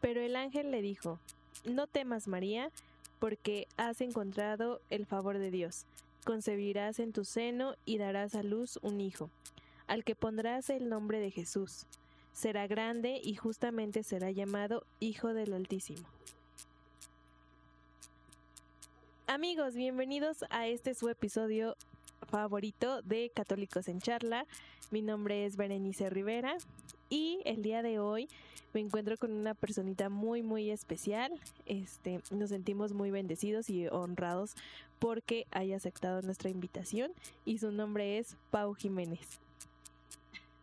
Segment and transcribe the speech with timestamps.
[0.00, 1.18] Pero el ángel le dijo,
[1.64, 2.70] no temas María,
[3.18, 5.86] porque has encontrado el favor de Dios.
[6.24, 9.30] Concebirás en tu seno y darás a luz un hijo,
[9.86, 11.86] al que pondrás el nombre de Jesús.
[12.32, 16.06] Será grande y justamente será llamado Hijo del Altísimo.
[19.26, 21.76] Amigos, bienvenidos a este su episodio
[22.28, 24.46] favorito de Católicos en Charla.
[24.90, 26.56] Mi nombre es Berenice Rivera
[27.10, 28.28] y el día de hoy
[28.72, 31.32] me encuentro con una personita muy muy especial.
[31.66, 34.54] Este, nos sentimos muy bendecidos y honrados
[34.98, 37.12] porque haya aceptado nuestra invitación
[37.44, 39.40] y su nombre es Pau Jiménez.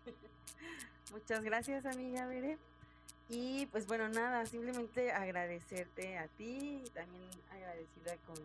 [1.12, 2.58] Muchas gracias, amiga Bere.
[3.30, 8.38] Y pues bueno, nada, simplemente agradecerte a ti, también agradecida con,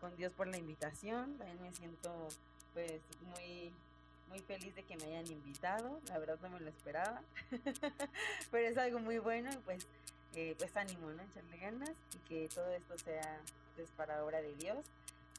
[0.00, 1.38] con Dios por la invitación.
[1.38, 2.10] También me siento
[2.74, 3.00] pues
[3.30, 3.72] muy
[4.28, 7.20] muy feliz de que me hayan invitado, la verdad no me lo esperaba,
[8.50, 9.86] pero es algo muy bueno y pues,
[10.34, 11.22] eh, pues ánimo, ¿no?
[11.22, 13.40] Echarle ganas y que todo esto sea
[13.76, 14.84] pues para obra de Dios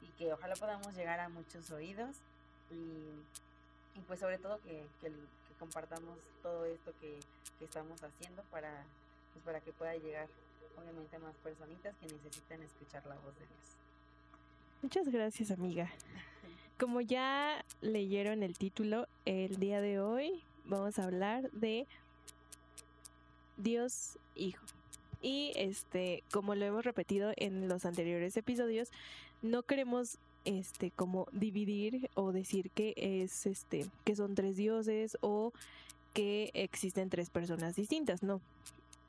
[0.02, 2.16] y que ojalá podamos llegar a muchos oídos
[2.70, 4.82] y, pues sobre todo que,
[5.58, 7.20] compartamos todo esto que,
[7.58, 8.82] que, estamos haciendo para,
[9.34, 10.26] pues para que pueda llegar
[10.80, 13.76] obviamente a más personitas que necesitan escuchar la voz de Dios.
[14.82, 15.90] Muchas gracias amiga.
[16.80, 21.86] Como ya leyeron el título, el día de hoy vamos a hablar de
[23.58, 24.64] Dios Hijo.
[25.20, 28.88] Y este, como lo hemos repetido en los anteriores episodios,
[29.42, 35.52] no queremos este como dividir o decir que es este que son tres dioses o
[36.14, 38.40] que existen tres personas distintas, no.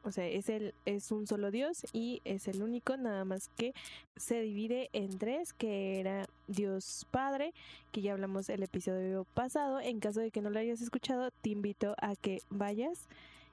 [0.03, 3.73] O sea, es, el, es un solo Dios y es el único, nada más que
[4.15, 7.53] se divide en tres, que era Dios Padre,
[7.91, 9.79] que ya hablamos el episodio pasado.
[9.79, 13.07] En caso de que no lo hayas escuchado, te invito a que vayas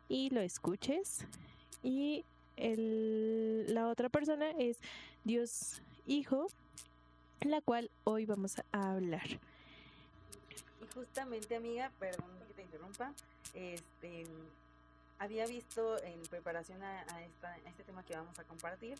[0.08, 1.26] y lo escuches.
[1.82, 2.24] Y
[2.56, 4.78] el, la otra persona es
[5.24, 6.46] Dios Hijo,
[7.42, 9.26] la cual hoy vamos a hablar.
[10.80, 13.12] Y justamente, amiga, perdón que te interrumpa,
[13.52, 14.24] este
[15.18, 18.98] había visto en preparación a, esta, este tema que vamos a compartir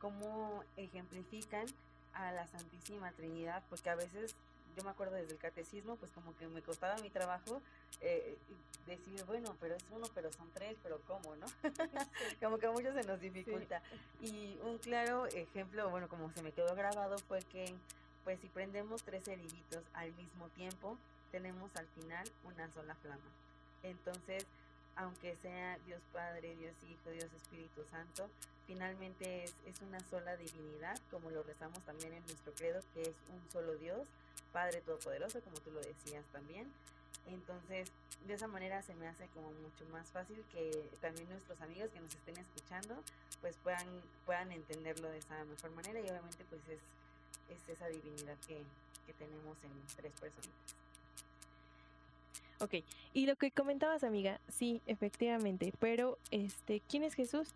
[0.00, 1.66] cómo ejemplifican
[2.14, 4.34] a la Santísima Trinidad, porque a veces
[4.76, 7.60] yo me acuerdo desde el catecismo, pues como que me costaba mi trabajo
[8.00, 8.38] eh,
[8.86, 11.46] decir, bueno, pero es uno, pero son tres, pero ¿cómo, no?
[12.40, 13.82] como que a muchos se nos dificulta.
[14.22, 17.74] Y un claro ejemplo, bueno, como se me quedó grabado, fue que,
[18.24, 20.96] pues si prendemos tres cerillitos al mismo tiempo,
[21.32, 23.30] tenemos al final una sola flama.
[23.82, 24.46] Entonces,
[24.98, 28.28] aunque sea Dios Padre, Dios Hijo, Dios Espíritu Santo,
[28.66, 33.14] finalmente es, es, una sola divinidad, como lo rezamos también en nuestro credo, que es
[33.32, 34.06] un solo Dios,
[34.52, 36.70] Padre Todopoderoso, como tú lo decías también.
[37.28, 37.92] Entonces,
[38.26, 42.00] de esa manera se me hace como mucho más fácil que también nuestros amigos que
[42.00, 42.96] nos estén escuchando,
[43.40, 43.86] pues puedan,
[44.26, 46.80] puedan entenderlo de esa mejor manera y obviamente pues es,
[47.54, 48.62] es esa divinidad que,
[49.06, 50.87] que tenemos en tres personas.
[52.60, 52.74] Ok,
[53.14, 57.48] y lo que comentabas, amiga, sí, efectivamente, pero este, ¿quién es Jesús?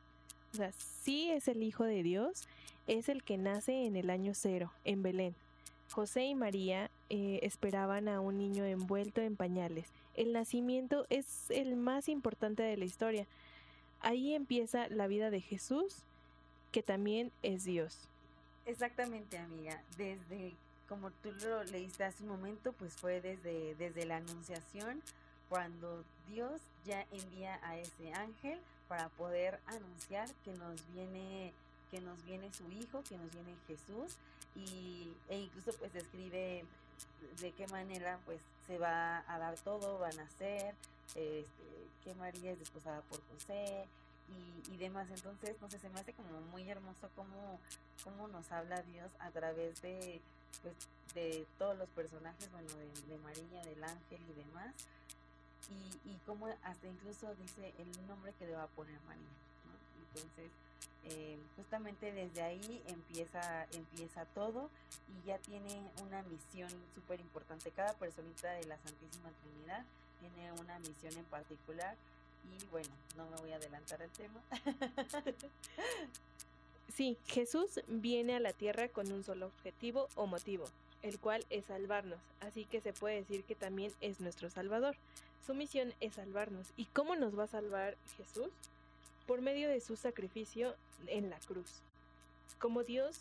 [0.52, 2.46] O sea, sí es el Hijo de Dios,
[2.86, 5.34] es el que nace en el año cero, en Belén.
[5.90, 9.88] José y María eh, esperaban a un niño envuelto en pañales.
[10.14, 13.26] El nacimiento es el más importante de la historia.
[14.00, 15.96] Ahí empieza la vida de Jesús,
[16.70, 18.08] que también es Dios.
[18.66, 19.82] Exactamente, amiga.
[19.96, 20.54] Desde
[20.92, 25.03] como tú lo leíste hace un momento, pues fue desde, desde la anunciación,
[25.48, 31.54] cuando Dios ya envía a ese ángel para poder anunciar que nos viene
[31.91, 34.19] que nos viene su hijo, que nos viene Jesús
[34.54, 36.66] y e incluso pues describe
[37.41, 40.75] de qué manera pues se va a dar todo, va a nacer,
[41.14, 41.47] este,
[42.04, 43.86] que María es desposada por José
[44.28, 45.08] y, y, demás.
[45.10, 47.58] Entonces, no sé, se me hace como muy hermoso cómo,
[48.04, 50.20] cómo nos habla Dios a través de,
[50.60, 50.74] pues,
[51.14, 52.68] de todos los personajes, bueno,
[53.08, 54.74] de, María, del ángel y demás,
[55.70, 59.28] y, y como hasta incluso dice el nombre que le va a poner María,
[60.08, 60.50] Entonces,
[61.04, 64.70] eh, justamente desde ahí empieza, empieza todo
[65.08, 67.72] y ya tiene una misión súper importante.
[67.72, 69.84] Cada personita de la Santísima Trinidad
[70.20, 71.96] tiene una misión en particular
[72.44, 74.40] y bueno, no me voy a adelantar al tema.
[76.88, 80.64] Sí, Jesús viene a la tierra con un solo objetivo o motivo,
[81.02, 84.96] el cual es salvarnos, así que se puede decir que también es nuestro Salvador.
[85.46, 86.69] Su misión es salvarnos.
[86.76, 88.50] ¿Y cómo nos va a salvar Jesús?
[89.26, 90.76] Por medio de su sacrificio
[91.06, 91.81] en la cruz.
[92.58, 93.20] Como Dios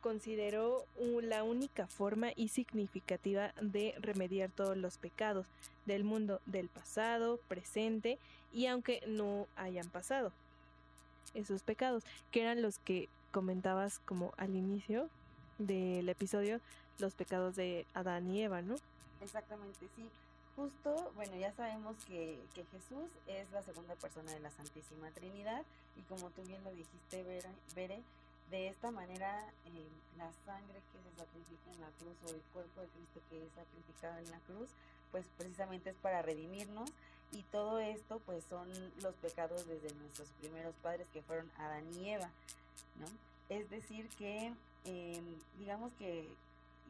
[0.00, 0.84] consideró
[1.22, 5.46] la única forma y significativa de remediar todos los pecados
[5.86, 8.18] del mundo del pasado, presente
[8.52, 10.32] y aunque no hayan pasado.
[11.34, 15.08] Esos pecados, que eran los que comentabas como al inicio
[15.58, 16.60] del episodio,
[16.98, 18.76] los pecados de Adán y Eva, ¿no?
[19.20, 20.08] Exactamente, sí.
[20.56, 25.62] Justo, bueno, ya sabemos que, que Jesús es la segunda persona de la Santísima Trinidad
[25.96, 27.22] y como tú bien lo dijiste,
[27.74, 28.02] Bere,
[28.50, 32.80] de esta manera eh, la sangre que se sacrifica en la cruz o el cuerpo
[32.80, 34.70] de Cristo que es sacrificado en la cruz,
[35.12, 36.90] pues precisamente es para redimirnos
[37.32, 38.68] y todo esto pues son
[39.02, 42.30] los pecados desde nuestros primeros padres que fueron Adán y Eva,
[42.98, 43.06] ¿no?
[43.48, 44.52] Es decir que
[44.84, 45.24] em,
[45.58, 46.28] digamos que,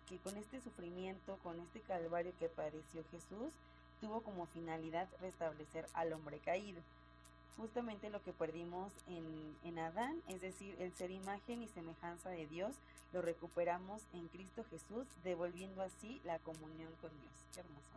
[0.08, 3.52] que con este sufrimiento, con este calvario que padeció Jesús,
[4.00, 6.80] tuvo como finalidad restablecer al hombre caído
[7.58, 12.46] justamente lo que perdimos en, en, Adán, es decir, el ser imagen y semejanza de
[12.46, 12.72] Dios,
[13.12, 17.32] lo recuperamos en Cristo Jesús, devolviendo así la comunión con Dios.
[17.52, 17.88] Qué hermoso.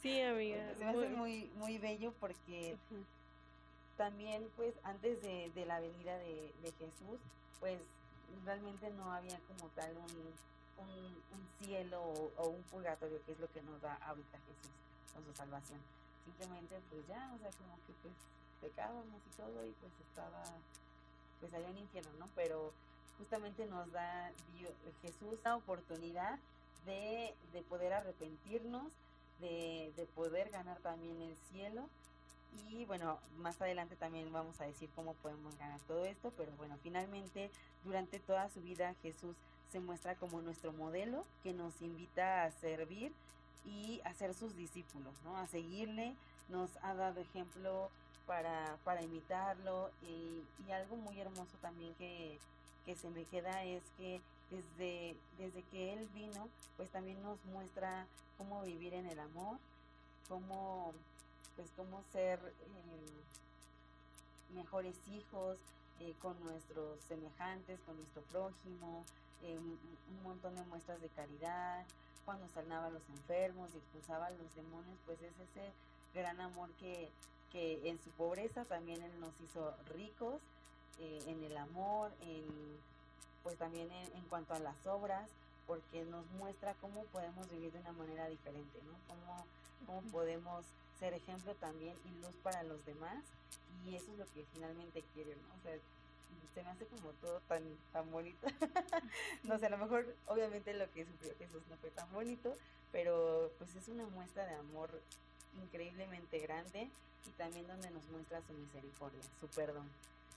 [0.00, 0.74] Sí, amiga.
[0.74, 2.76] Se me hace muy, muy bello porque
[3.96, 7.18] también, pues, antes de, de la venida de, de, Jesús,
[7.58, 7.80] pues,
[8.44, 13.40] realmente no había como tal un, un, un cielo o, o, un purgatorio, que es
[13.40, 14.72] lo que nos da ahorita Jesús
[15.14, 15.80] con su salvación.
[16.24, 18.14] Simplemente, pues ya, o sea, como que pues
[18.60, 20.42] pecábamos y todo y pues estaba
[21.40, 22.28] pues allá en infierno, ¿no?
[22.34, 22.72] Pero
[23.18, 24.72] justamente nos da Dios,
[25.02, 26.38] Jesús la oportunidad
[26.84, 28.92] de, de poder arrepentirnos,
[29.40, 31.88] de, de, poder ganar también el cielo.
[32.70, 36.76] Y bueno, más adelante también vamos a decir cómo podemos ganar todo esto, pero bueno,
[36.82, 37.50] finalmente
[37.84, 39.36] durante toda su vida Jesús
[39.70, 43.12] se muestra como nuestro modelo que nos invita a servir
[43.64, 45.36] y a ser sus discípulos, ¿no?
[45.36, 46.14] A seguirle,
[46.48, 47.90] nos ha dado ejemplo
[48.26, 52.38] para, para imitarlo y, y, algo muy hermoso también que,
[52.84, 54.20] que se me queda es que
[54.50, 58.06] desde, desde que él vino, pues también nos muestra
[58.38, 59.58] cómo vivir en el amor,
[60.28, 60.92] cómo,
[61.56, 65.58] pues cómo ser eh, mejores hijos
[66.00, 69.02] eh, con nuestros semejantes, con nuestro prójimo,
[69.42, 71.84] eh, un montón de muestras de caridad,
[72.24, 75.72] cuando sanaba a los enfermos y expulsaba a los demonios, pues es ese
[76.14, 77.08] gran amor que,
[77.52, 80.40] que en su pobreza también Él nos hizo ricos
[80.98, 82.46] en el amor, en,
[83.46, 85.30] pues también en, en, cuanto a las obras,
[85.68, 88.98] porque nos muestra cómo podemos vivir de una manera diferente, ¿no?
[89.06, 89.46] Cómo,
[89.86, 90.64] cómo podemos
[90.98, 93.22] ser ejemplo también y luz para los demás,
[93.84, 95.54] y eso es lo que finalmente quiere, ¿no?
[95.54, 95.78] O sea,
[96.54, 97.62] se me hace como todo tan,
[97.92, 98.48] tan bonito.
[99.44, 102.52] no sé, a lo mejor obviamente lo que sufrió Jesús no fue tan bonito,
[102.90, 104.90] pero pues es una muestra de amor
[105.62, 106.90] increíblemente grande
[107.24, 109.88] y también donde nos muestra su misericordia, su perdón.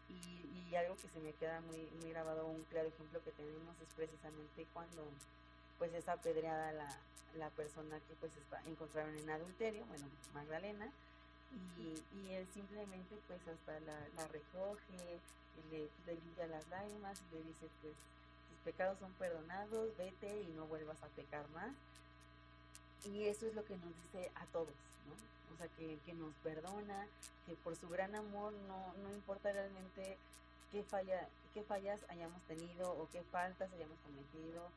[0.09, 3.75] Y, y, algo que se me queda muy, muy grabado, un claro ejemplo que tenemos
[3.81, 5.05] es precisamente cuando
[5.77, 6.97] pues es apedreada la,
[7.37, 10.89] la persona que pues está, encontraron en adulterio, bueno, Magdalena,
[11.79, 15.19] y, y él simplemente pues hasta la, la recoge,
[15.71, 20.53] le, le limpia las lágrimas y le dice pues tus pecados son perdonados, vete y
[20.55, 21.73] no vuelvas a pecar más.
[23.05, 24.73] Y eso es lo que nos dice a todos,
[25.09, 25.55] ¿no?
[25.55, 27.07] O sea, que, que nos perdona,
[27.45, 30.17] que por su gran amor no, no importa realmente
[30.71, 34.69] qué, falla, qué fallas hayamos tenido o qué faltas hayamos cometido,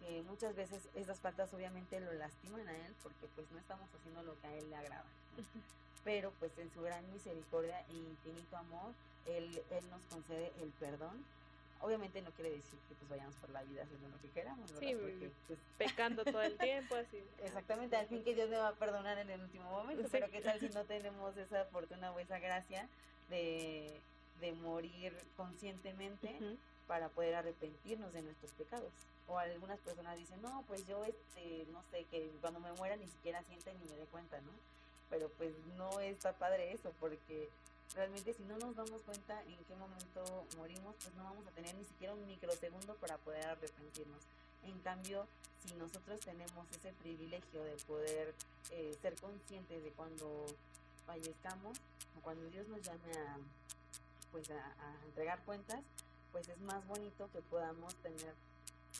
[0.00, 4.22] que muchas veces esas faltas obviamente lo lastiman a él porque pues no estamos haciendo
[4.22, 5.04] lo que a él le agrada.
[5.36, 5.44] ¿no?
[6.04, 8.92] Pero pues en su gran misericordia e infinito amor,
[9.26, 11.24] él, él nos concede el perdón
[11.80, 14.88] obviamente no quiere decir que pues vayamos por la vida haciendo lo que queramos, ¿verdad?
[14.88, 17.22] Sí, Porque, pues, pecando todo el tiempo, así.
[17.44, 20.08] Exactamente, al fin que Dios me va a perdonar en el último momento, sí.
[20.12, 22.88] pero qué tal si no tenemos esa fortuna o esa gracia
[23.30, 24.00] de,
[24.40, 26.56] de morir conscientemente uh -huh.
[26.86, 28.92] para poder arrepentirnos de nuestros pecados.
[29.28, 33.08] O algunas personas dicen, no, pues yo, este, no sé, que cuando me muera ni
[33.08, 34.52] siquiera sienten ni me dé cuenta, ¿no?
[35.10, 37.48] Pero pues no está padre eso, porque
[37.94, 41.74] realmente si no nos damos cuenta en qué momento morimos, pues no vamos a tener
[41.74, 44.22] ni siquiera un microsegundo para poder arrepentirnos.
[44.64, 45.26] En cambio,
[45.64, 48.34] si nosotros tenemos ese privilegio de poder
[48.70, 50.46] eh, ser conscientes de cuando
[51.06, 51.78] fallezcamos
[52.16, 53.38] o cuando Dios nos llame a,
[54.32, 55.80] pues a, entregar cuentas,
[56.32, 58.34] pues es más bonito que podamos tener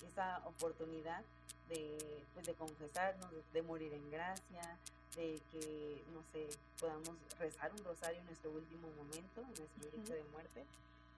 [0.07, 1.23] esa oportunidad
[1.69, 4.79] de, pues de confesarnos, de morir en gracia,
[5.17, 6.47] de que, no sé,
[6.79, 10.25] podamos rezar un rosario en nuestro último momento, en nuestro grito uh -huh.
[10.25, 10.65] de muerte.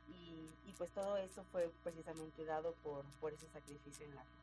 [0.08, 4.38] Y, y, pues todo eso fue precisamente dado por, por ese sacrificio en la cruz.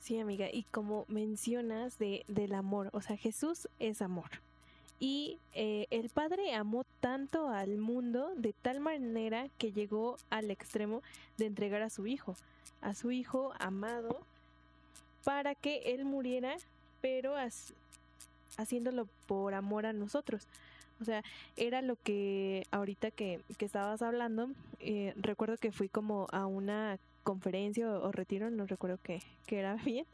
[0.00, 4.30] Sí, amiga, y como mencionas de, del amor, o sea, Jesús es amor.
[5.00, 11.02] Y eh, el Padre amó tanto al mundo de tal manera que llegó al extremo
[11.36, 12.36] de entregar a su Hijo,
[12.80, 14.20] a su Hijo amado,
[15.24, 16.56] para que Él muriera
[17.00, 17.34] pero
[18.56, 20.46] haciéndolo por amor a nosotros.
[21.00, 21.22] O sea,
[21.56, 24.50] era lo que ahorita que, que estabas hablando,
[24.80, 29.74] eh, recuerdo que fui como a una conferencia o, retiro, no recuerdo que, que, era
[29.84, 30.06] bien,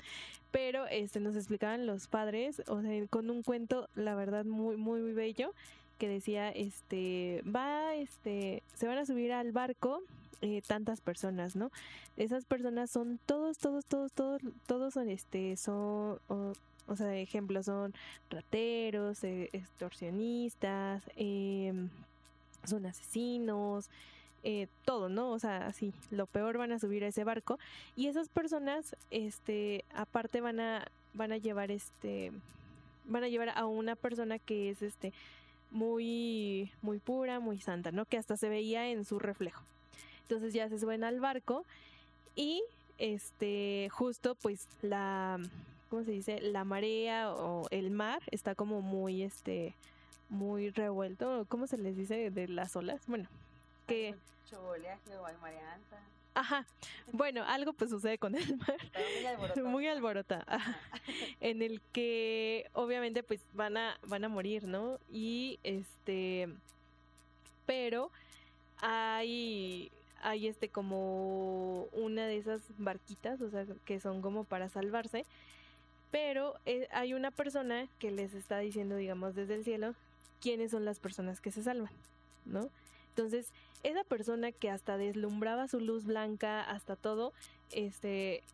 [0.51, 5.01] pero este nos explicaban los padres, o sea, con un cuento, la verdad, muy, muy,
[5.01, 5.55] muy bello,
[5.99, 10.03] que decía, este, va, este, se van a subir al barco
[10.41, 11.71] eh, tantas personas, ¿no?
[12.17, 16.19] Esas personas son todos, todos, todos, todos, todos son, este, son,
[16.87, 17.95] o, sea, ejemplos son
[18.31, 21.89] rateros, eh, extorsionistas, em,
[22.65, 23.89] son asesinos,
[24.43, 25.31] eh, todo, ¿no?
[25.31, 27.59] O sea, así, lo peor van a subir a ese barco
[27.97, 32.33] y esas personas, este, aparte van a, van a llevar, este,
[33.05, 35.13] van a llevar a una persona que es, este,
[35.71, 38.07] muy, muy pura, muy santa, ¿no?
[38.07, 39.63] Que hasta se veía en su reflejo.
[40.23, 41.65] Entonces ya se suben al barco
[42.37, 42.63] y
[42.99, 45.39] este justo pues la
[45.95, 46.41] ¿cómo se dice?
[46.41, 49.77] la marea o el mar está como muy este
[50.29, 53.07] muy revuelto, ¿cómo se les dice de las olas?
[53.07, 53.29] Bueno,
[53.87, 54.73] que mucho o
[55.25, 56.01] hay marea alta.
[56.35, 56.67] Ajá.
[57.13, 58.77] Bueno, algo pues sucede con el mar.
[59.63, 60.45] Muy alborotada.
[61.39, 64.99] En el que obviamente pues van a van a morir, ¿no?
[65.09, 66.49] Y este
[67.67, 68.11] pero
[68.79, 75.25] hay hay este como una de esas barquitas, o sea, que son como para salvarse,
[76.15, 79.97] pero eh, hay una persona que les está diciendo, digamos, desde el cielo,
[80.41, 81.91] quiénes son las personas que se salvan,
[82.45, 82.69] ¿no?
[83.09, 83.49] Entonces,
[83.83, 87.33] esa persona que hasta deslumbraba su luz blanca, hasta todo,
[87.73, 88.45] este,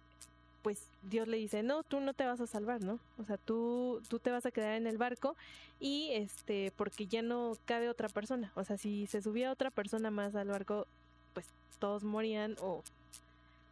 [0.62, 2.98] pues Dios le dice, no, tú no te vas a salvar, ¿no?
[3.18, 5.36] O sea, tú, tú te vas a quedar en el barco
[5.80, 8.52] y este, porque ya no cabe otra persona.
[8.54, 10.86] O sea, si se subía otra persona más al barco,
[11.34, 11.46] pues
[11.78, 12.82] todos morían o,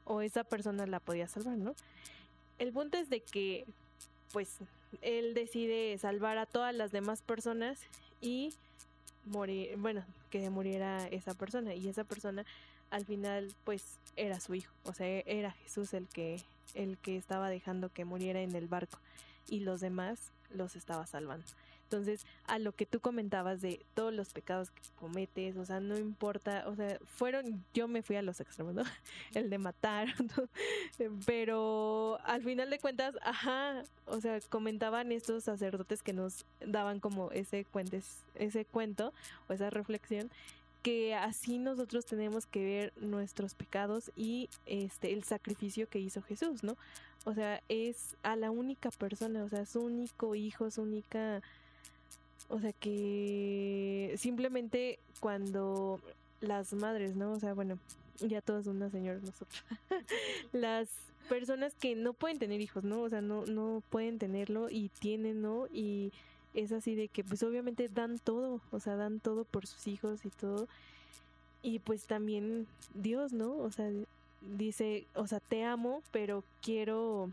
[0.05, 1.75] o esa persona la podía salvar, ¿no?
[2.59, 3.67] El punto es de que
[4.33, 4.59] pues
[5.03, 7.79] él decide salvar a todas las demás personas
[8.21, 8.55] y
[9.25, 12.45] morir, bueno, que muriera esa persona y esa persona
[12.91, 16.41] al final pues era su hijo, o sea, era Jesús el que
[16.75, 18.99] el que estaba dejando que muriera en el barco
[19.49, 21.47] y los demás los estaba salvando.
[21.91, 25.97] Entonces, a lo que tú comentabas de todos los pecados que cometes, o sea, no
[25.97, 28.83] importa, o sea, fueron, yo me fui a los extremos, ¿no?
[29.35, 30.09] El de matar,
[31.27, 37.31] pero al final de cuentas, ajá, o sea, comentaban estos sacerdotes que nos daban como
[37.31, 39.15] ese cuentes, ese cuento
[39.49, 40.31] o esa reflexión
[40.83, 46.63] que así nosotros tenemos que ver nuestros pecados y este el sacrificio que hizo Jesús,
[46.63, 46.77] ¿no?
[47.25, 51.43] O sea, es a la única persona, o sea, su único hijo, su única
[52.49, 56.01] o sea que simplemente cuando
[56.41, 57.33] las madres, ¿no?
[57.33, 57.79] O sea, bueno,
[58.21, 59.65] ya todas una señora nosotros.
[60.53, 60.89] las
[61.29, 63.03] personas que no pueden tener hijos, ¿no?
[63.03, 65.67] O sea, no, no pueden tenerlo y tienen, ¿no?
[65.73, 66.13] Y
[66.55, 70.25] es así de que pues obviamente dan todo, o sea, dan todo por sus hijos
[70.25, 70.69] y todo.
[71.63, 73.57] Y pues también Dios, ¿no?
[73.57, 73.91] O sea,
[74.57, 77.31] dice, o sea, te amo, pero quiero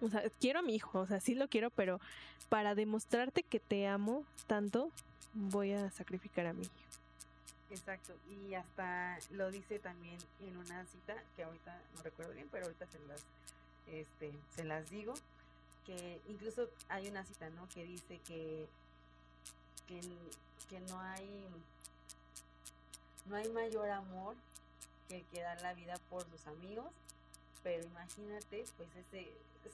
[0.00, 2.00] o sea, quiero a mi hijo, o sea, sí lo quiero, pero
[2.48, 4.90] para demostrarte que te amo tanto,
[5.34, 6.72] voy a sacrificar a mi hijo.
[7.70, 12.64] Exacto, y hasta lo dice también en una cita que ahorita no recuerdo bien, pero
[12.64, 13.22] ahorita se las,
[13.86, 15.12] este, se las digo,
[15.84, 17.68] que incluso hay una cita, ¿no?
[17.68, 18.66] Que dice que,
[19.86, 21.46] que, no hay,
[23.26, 24.34] no hay mayor amor
[25.08, 26.86] que el que da la vida por sus amigos,
[27.62, 29.28] pero imagínate, pues ese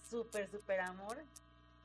[0.09, 1.19] súper, súper amor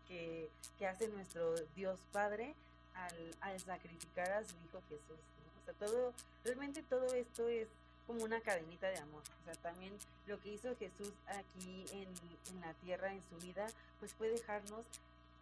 [0.07, 0.49] que,
[0.87, 2.55] hace nuestro Dios Padre
[2.95, 5.19] al, al, sacrificar a su Hijo Jesús.
[5.61, 6.13] O sea, todo,
[6.43, 7.67] realmente todo esto es
[8.07, 9.21] como una cadenita de amor.
[9.41, 9.93] O sea, también
[10.25, 12.07] lo que hizo Jesús aquí en,
[12.53, 13.67] en la tierra, en su vida,
[13.99, 14.85] pues fue dejarnos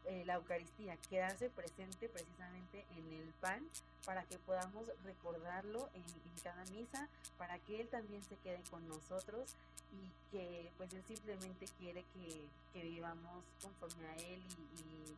[0.07, 3.63] eh, la Eucaristía, quedarse presente precisamente en el pan
[4.05, 6.03] para que podamos recordarlo en,
[6.43, 9.55] cada misa, para que Él también se quede con nosotros
[9.91, 14.41] y que pues Él simplemente quiere que, que vivamos conforme a Él
[14.77, 15.15] y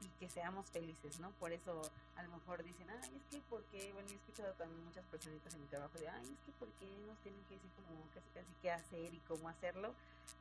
[0.00, 1.30] y que seamos felices, ¿no?
[1.32, 5.04] Por eso a lo mejor dicen, ay, es que porque, bueno, he escuchado también muchas
[5.06, 8.00] personitas en mi trabajo de, ay, es que por qué nos tienen que decir como
[8.14, 9.92] casi casi qué hacer y cómo hacerlo,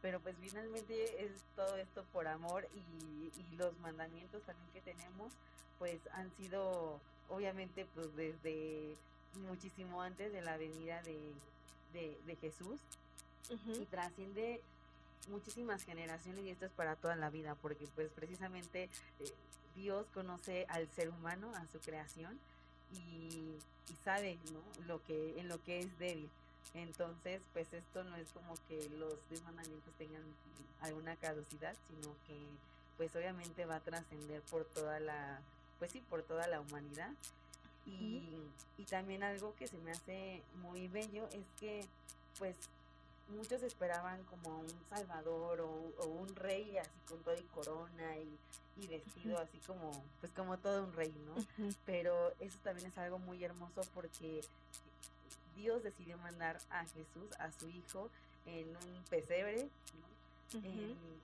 [0.02, 5.32] pero pues finalmente es todo esto por amor y, y los mandamientos también que tenemos,
[5.80, 8.96] pues han sido obviamente pues desde
[9.48, 11.34] muchísimo antes de la venida de,
[11.94, 12.80] de, Jesús.
[13.68, 14.60] Y trasciende
[15.28, 18.90] muchísimas generaciones y esto es para toda la vida, porque pues precisamente
[19.20, 19.34] eh,
[19.76, 22.40] Dios conoce al ser humano, a su creación
[22.92, 23.56] y,
[24.04, 24.62] sabe ¿no?
[24.88, 26.30] lo que en lo que es débil.
[26.74, 30.24] Entonces, pues esto no es como que los diez mandamientos tengan
[30.82, 32.38] alguna caducidad, sino que
[32.98, 35.40] pues obviamente va a trascender por toda la
[35.80, 37.12] pues sí, por toda la humanidad.
[37.86, 38.24] Y,
[38.78, 41.86] y también algo que se me hace muy bello es que
[42.40, 42.56] pues
[43.30, 48.38] muchos esperaban como un salvador o, un rey así con todo y corona y,
[48.88, 51.36] vestido así como pues como todo un rey no
[51.86, 54.42] pero eso también es algo muy hermoso porque
[55.56, 58.10] Dios decidió mandar a Jesús a su hijo
[58.46, 59.70] en un pesebre
[60.54, 61.16] en,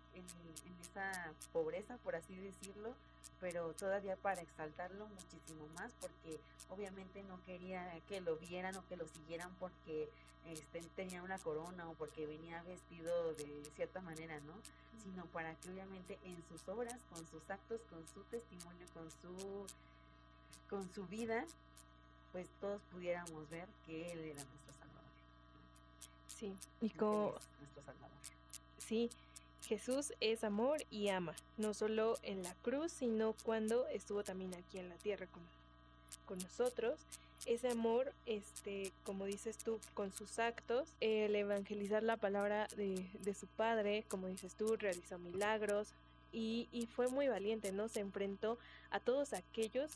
[0.81, 2.93] esa pobreza, por así decirlo,
[3.39, 8.97] pero todavía para exaltarlo muchísimo más, porque obviamente no quería que lo vieran o que
[8.97, 10.09] lo siguieran porque
[10.45, 14.53] este, tenía una corona o porque venía vestido de cierta manera, ¿no?
[15.03, 19.65] Sino para que obviamente en sus obras, con sus actos, con su testimonio, con su,
[20.69, 21.45] con su vida,
[22.31, 25.11] pues todos pudiéramos ver que Él era nuestro Salvador.
[26.27, 27.33] Sí, y como...
[27.59, 28.17] Nuestro Salvador.
[28.77, 29.09] Sí,
[29.67, 34.79] Jesús es amor y ama, no solo en la cruz, sino cuando estuvo también aquí
[34.79, 35.43] en la tierra con,
[36.25, 36.99] con nosotros.
[37.45, 43.33] Ese amor, este, como dices tú, con sus actos, el evangelizar la palabra de, de
[43.33, 45.89] su padre, como dices tú, realizó milagros
[46.31, 47.87] y, y fue muy valiente, ¿no?
[47.87, 48.57] Se enfrentó
[48.91, 49.91] a todos aquellos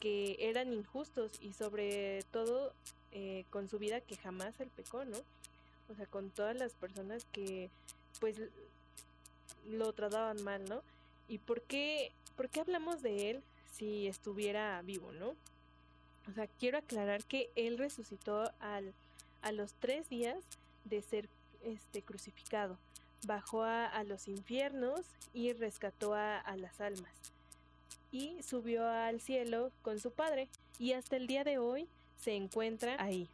[0.00, 2.72] que eran injustos y sobre todo
[3.12, 5.18] eh, con su vida que jamás él pecó, ¿no?
[5.88, 7.70] O sea, con todas las personas que
[8.20, 8.36] pues
[9.66, 10.82] lo trataban mal, ¿no?
[11.28, 12.12] ¿Y por qué,
[12.60, 15.34] hablamos de él si estuviera vivo, ¿no?
[16.28, 18.92] O sea, quiero aclarar que él resucitó al,
[19.40, 20.38] a los tres días
[20.84, 21.28] de ser
[21.64, 22.78] este, crucificado.
[23.26, 25.00] Bajó a, a los infiernos
[25.32, 27.12] y rescató a, a las almas.
[28.10, 30.48] Y subió al cielo con su padre.
[30.78, 33.28] Y hasta el día de hoy se encuentra ahí.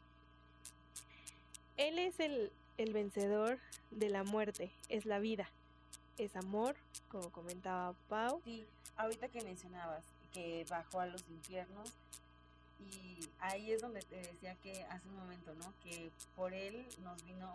[1.77, 3.59] Él es el, el vencedor
[3.91, 5.51] de la muerte, es la vida
[6.19, 6.77] es amor,
[7.09, 8.41] como comentaba Pau.
[8.45, 11.93] Sí, ahorita que mencionabas que bajó a los infiernos
[12.79, 15.73] y ahí es donde te decía que hace un momento, ¿no?
[15.83, 17.53] Que por él nos vino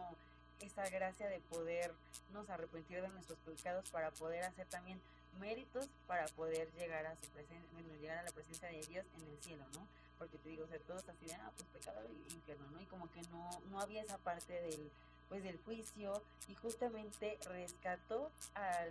[0.60, 5.00] esa gracia de podernos arrepentir de nuestros pecados para poder hacer también
[5.40, 9.28] méritos para poder llegar a su presencia, bueno, llegar a la presencia de Dios en
[9.28, 9.88] el cielo, ¿no?
[10.18, 12.82] Porque te digo, o sea, todos así de, ah, pues pecado y infierno, ¿no?
[12.82, 14.92] Y como que no, no había esa parte del
[15.34, 18.86] pues del juicio y justamente rescató a,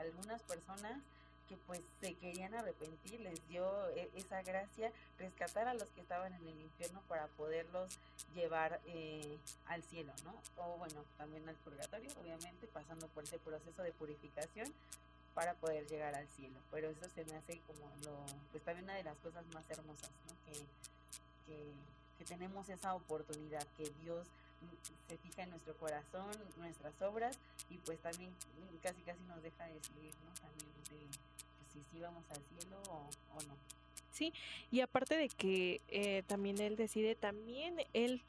[0.00, 1.00] algunas personas
[1.48, 6.32] que pues se querían arrepentir, les dio e, esa gracia, rescatar a los que estaban
[6.32, 7.96] en el infierno para poderlos
[8.34, 10.34] llevar eh, al cielo, ¿no?
[10.64, 14.74] O bueno, también al purgatorio, obviamente, pasando por ese proceso de purificación
[15.32, 16.58] para poder llegar al cielo.
[16.72, 18.16] Pero eso se me hace como lo,
[18.50, 20.34] pues también una de las cosas más hermosas, ¿no?
[20.44, 20.58] Que,
[21.46, 21.72] que,
[22.18, 24.26] que tenemos esa oportunidad, que Dios
[25.08, 27.38] se fija en nuestro corazón, nuestras obras
[27.70, 28.30] y pues también
[28.82, 30.34] casi casi nos deja decidir, ¿no?
[30.34, 31.06] También de
[31.72, 33.56] pues, si vamos al cielo o, no.
[34.12, 34.32] Sí,
[34.70, 38.20] y aparte de que eh, también él decide, también él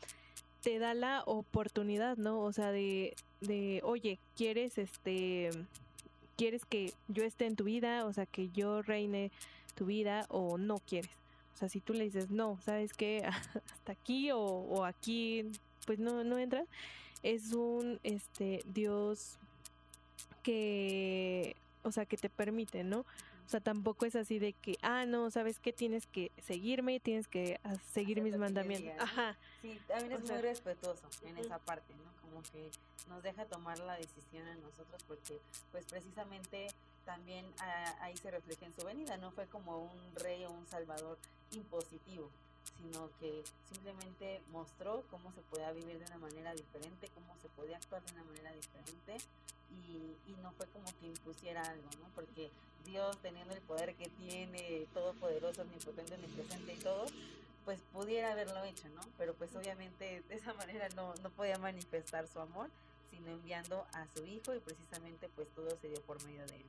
[0.61, 2.39] te da la oportunidad, ¿no?
[2.41, 5.51] O sea, de, de, oye, ¿quieres este,
[6.37, 8.05] quieres que yo esté en tu vida?
[8.05, 9.31] O sea, que yo reine
[9.75, 11.11] tu vida o no quieres.
[11.53, 13.23] O sea, si tú le dices, no, ¿sabes qué?
[13.73, 15.51] Hasta aquí o aquí
[15.85, 16.65] pues no, no entra.
[17.23, 19.37] Es un este Dios
[20.43, 22.99] que, o sea, que te permite, ¿no?
[22.99, 27.27] O sea, tampoco es así de que, ah, no, sabes que tienes que seguirme, tienes
[27.27, 27.59] que
[27.93, 28.93] seguir mis mandamientos.
[28.99, 29.37] Ajá.
[29.61, 32.21] Sí, también es muy respetuoso en esa parte, ¿no?
[32.21, 32.71] Como que
[33.07, 35.39] nos deja tomar la decisión a nosotros porque,
[35.71, 36.67] pues precisamente
[37.05, 40.65] también ah, ahí se refleja en su venida, no fue como un rey o un
[40.65, 41.17] salvador
[41.51, 42.29] impositivo,
[42.81, 47.77] sino que simplemente mostró cómo se podía vivir de una manera diferente, cómo se podía
[47.77, 49.17] actuar de una manera diferente
[49.71, 52.07] y, y no fue como que impusiera algo, ¿no?
[52.15, 52.49] Porque
[52.85, 57.05] Dios teniendo el poder que tiene, todopoderoso, omnipotente, omnipresente y todo,
[57.65, 59.01] pues pudiera haberlo hecho, ¿no?
[59.17, 62.69] Pero pues obviamente de esa manera no, no podía manifestar su amor,
[63.09, 66.65] sino enviando a su hijo y precisamente pues todo se dio por medio de él.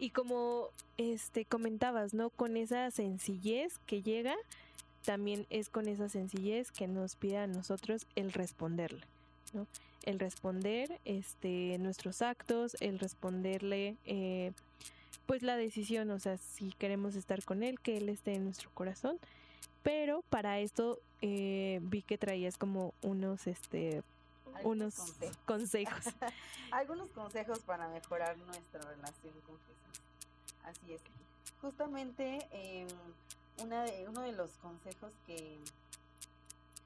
[0.00, 2.30] Y como este comentabas, ¿no?
[2.30, 4.34] Con esa sencillez que llega,
[5.04, 9.02] también es con esa sencillez que nos pide a nosotros el responderle,
[9.52, 9.66] ¿no?
[10.04, 14.52] El responder este, nuestros actos, el responderle eh,
[15.26, 18.70] pues la decisión, o sea, si queremos estar con él, que él esté en nuestro
[18.72, 19.18] corazón.
[19.82, 24.02] Pero para esto eh, vi que traías como unos este
[24.62, 24.94] unos
[25.46, 26.04] consejos.
[26.70, 30.02] Algunos consejos para mejorar nuestra relación con Jesús.
[30.64, 31.00] Así es.
[31.60, 32.88] Justamente em,
[33.58, 35.58] una de, uno de los consejos que,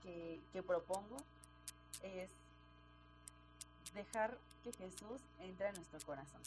[0.03, 1.17] que, propongo
[2.03, 2.29] es
[3.95, 6.41] dejar que Jesús entre a nuestro corazón.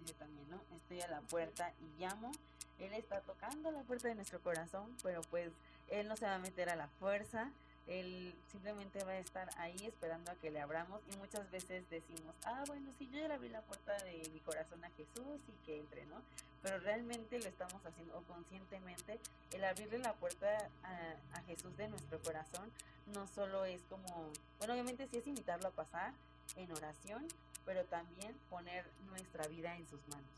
[0.00, 0.60] dice también, ¿no?
[0.76, 2.32] Estoy a la puerta y llamo.
[2.78, 5.52] Él está tocando la puerta de nuestro corazón, pero pues
[5.88, 7.50] Él no se va a meter a la fuerza,
[7.90, 12.34] él simplemente va a estar ahí esperando a que le abramos y muchas veces decimos,
[12.44, 15.66] ah, bueno, sí, yo ya le abrí la puerta de mi corazón a Jesús y
[15.66, 16.22] que entre, ¿no?
[16.62, 19.18] Pero realmente lo estamos haciendo o conscientemente,
[19.52, 20.46] el abrirle la puerta
[20.84, 22.70] a, a Jesús de nuestro corazón
[23.06, 26.12] no solo es como, bueno, obviamente sí es invitarlo a pasar
[26.56, 27.26] en oración,
[27.64, 30.30] pero también poner nuestra vida en sus manos.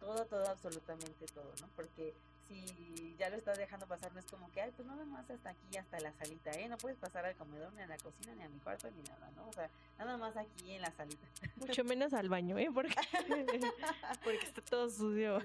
[0.00, 1.68] Todo, todo, absolutamente todo, ¿no?
[1.76, 2.14] Porque
[2.50, 5.50] si ya lo estás dejando pasar, no es como que, ay, pues nada más hasta
[5.50, 6.68] aquí, hasta la salita, ¿eh?
[6.68, 9.30] No puedes pasar al comedor, ni a la cocina, ni a mi cuarto, ni nada,
[9.36, 9.48] ¿no?
[9.48, 11.26] O sea, nada más aquí en la salita.
[11.56, 12.68] Mucho menos al baño, ¿eh?
[12.74, 12.94] Porque,
[14.24, 15.38] porque está todo sucio.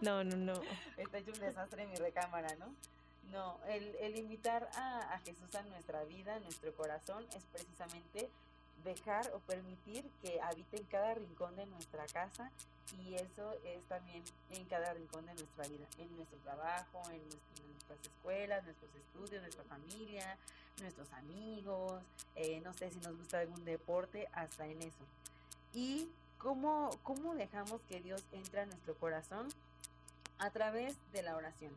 [0.00, 0.60] No, no, no.
[0.96, 2.74] Está hecho un desastre en mi recámara, ¿no?
[3.30, 8.30] No, el, el invitar a, a Jesús a nuestra vida, a nuestro corazón, es precisamente
[8.88, 12.50] dejar o permitir que habite en cada rincón de nuestra casa
[12.96, 17.22] y eso es también en cada rincón de nuestra vida, en nuestro trabajo, en,
[17.68, 20.36] nuestras escuelas, nuestros estudios, nuestra familia,
[20.80, 22.02] nuestros amigos,
[22.34, 25.04] eh, no sé si nos gusta algún deporte, hasta en eso.
[25.74, 29.48] Y cómo, cómo dejamos que Dios entre a nuestro corazón
[30.38, 31.72] a través de la oración.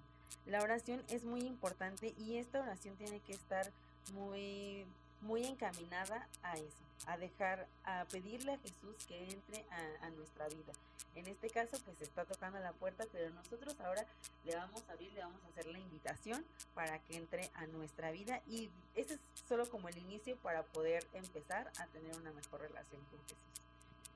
[0.45, 3.69] La oración es muy importante y esta oración tiene que estar
[4.13, 4.85] muy
[5.21, 9.65] muy encaminada a eso, a dejar, a pedirle a Jesús que entre
[10.01, 10.73] a, nuestra vida.
[11.15, 14.05] En este caso, pues está tocando la puerta, pero nosotros ahora
[14.45, 18.11] le vamos a abrir, le vamos a hacer la invitación para que entre a nuestra
[18.11, 22.61] vida y ese es solo como el inicio para poder empezar a tener una mejor
[22.61, 23.60] relación con Jesús.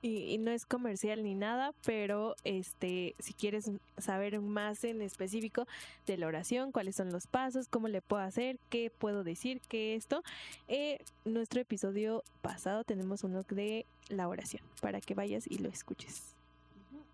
[0.06, 5.66] Y, no es comercial ni nada, pero este, si quieres saber más en específico
[6.06, 9.96] de la oración, cuáles son los pasos, cómo le puedo hacer, qué puedo decir, qué
[9.96, 10.22] esto,
[10.68, 16.36] eh, nuestro episodio pasado tenemos uno de la oración para que vayas y lo escuches.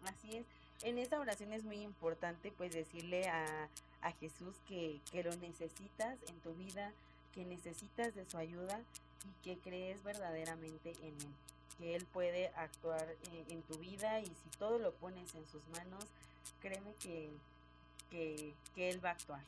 [0.03, 0.45] Así es.
[0.83, 3.69] En esa oración es muy importante pues decirle a,
[4.01, 6.91] a Jesús que, que lo necesitas en tu vida,
[7.33, 8.81] que necesitas de su ayuda
[9.23, 11.33] y que crees verdaderamente en él
[11.81, 13.07] que Él puede actuar
[13.49, 16.05] en, tu vida y si todo lo pones en sus manos,
[16.61, 17.31] créeme que,
[18.11, 19.41] que, Él va a actuar.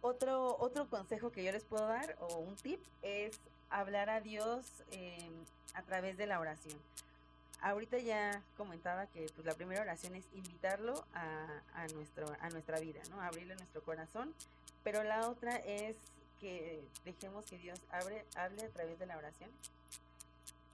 [0.00, 4.64] Otro, otro consejo que yo les puedo dar o un tip es hablar a Dios
[4.92, 5.32] em,
[5.74, 6.78] a través de la oración.
[7.60, 13.00] Ahorita ya comentaba que pues, la primera oración es invitarlo a, nuestro, a nuestra vida,
[13.10, 13.20] ¿no?
[13.20, 14.32] abrirle nuestro corazón,
[14.84, 15.96] pero la otra es
[16.40, 19.50] que dejemos que Dios abre, hable a través de la oración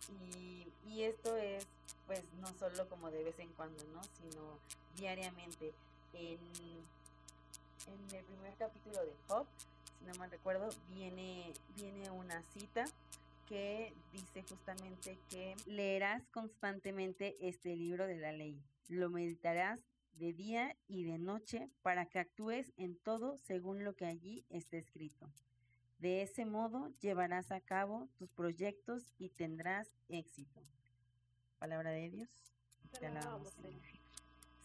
[0.08, 1.66] y, y esto es,
[2.06, 4.02] pues, no solo como de vez en cuando, ¿no?
[4.20, 4.58] Sino
[4.96, 5.72] diariamente.
[6.12, 6.38] En,
[7.86, 9.46] en el primer capítulo de Job,
[9.98, 12.84] si no mal recuerdo, viene, viene una cita
[13.48, 19.84] que dice justamente que leerás constantemente este libro de la ley, lo meditarás
[20.18, 24.76] de día y de noche para que actúes en todo según lo que allí está
[24.76, 25.28] escrito.
[25.98, 30.60] De ese modo llevarás a cabo tus proyectos y tendrás éxito.
[31.58, 32.28] Palabra de Dios.
[32.98, 33.54] Te alabamos.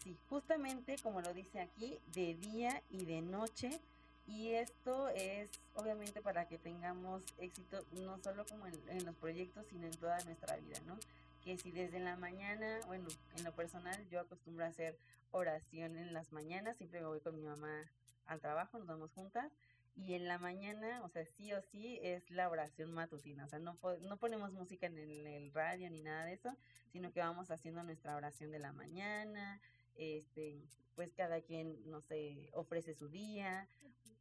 [0.02, 3.80] Sí, justamente como lo dice aquí, de día y de noche.
[4.26, 9.86] Y esto es obviamente para que tengamos éxito no solo como en, los proyectos, sino
[9.86, 10.96] en toda nuestra vida, ¿no?
[11.42, 14.96] Que si desde la mañana, bueno, en lo personal yo acostumbro a hacer
[15.32, 17.80] oración en las mañanas, siempre me voy con mi mamá
[18.26, 19.50] al trabajo, nos vamos juntas
[19.96, 23.58] y en la mañana, o sea, sí o sí es la oración matutina, o sea,
[23.58, 26.56] no, no ponemos música en el, radio ni nada de eso,
[26.92, 29.60] sino que vamos haciendo nuestra oración de la mañana,
[29.96, 30.62] este,
[30.94, 33.68] pues cada quien, no sé, ofrece su día,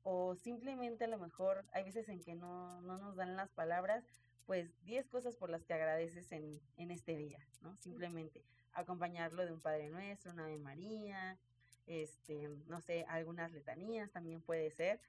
[0.04, 4.04] o simplemente a lo mejor hay veces en que no, no nos dan las palabras,
[4.46, 7.76] pues 10 cosas por las que agradeces en, en este día, ¿no?
[7.78, 11.38] Simplemente acompañarlo de un Padre Nuestro, una Ave María,
[11.86, 15.00] este, no sé, algunas letanías también puede ser,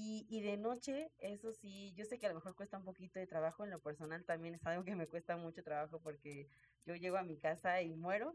[0.00, 3.18] y, y de noche, eso sí, yo sé que a lo mejor cuesta un poquito
[3.18, 6.48] de trabajo, en lo personal también es algo que me cuesta mucho trabajo porque
[6.86, 8.34] yo llego a mi casa y muero.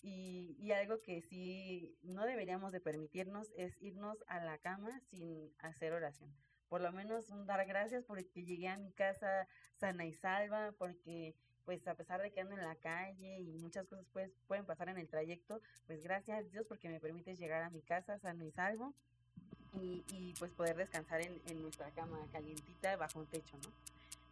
[0.00, 5.52] Y, y algo que sí no deberíamos de permitirnos es irnos a la cama sin
[5.58, 6.34] hacer oración.
[6.68, 11.34] Por lo menos un dar gracias porque llegué a mi casa sana y salva, porque
[11.64, 14.88] pues a pesar de que ando en la calle y muchas cosas pues, pueden pasar
[14.88, 18.44] en el trayecto, pues gracias a Dios porque me permites llegar a mi casa sano
[18.44, 18.94] y salvo
[19.82, 23.70] y, pues poder descansar en, en, nuestra cama calientita bajo un techo, ¿no?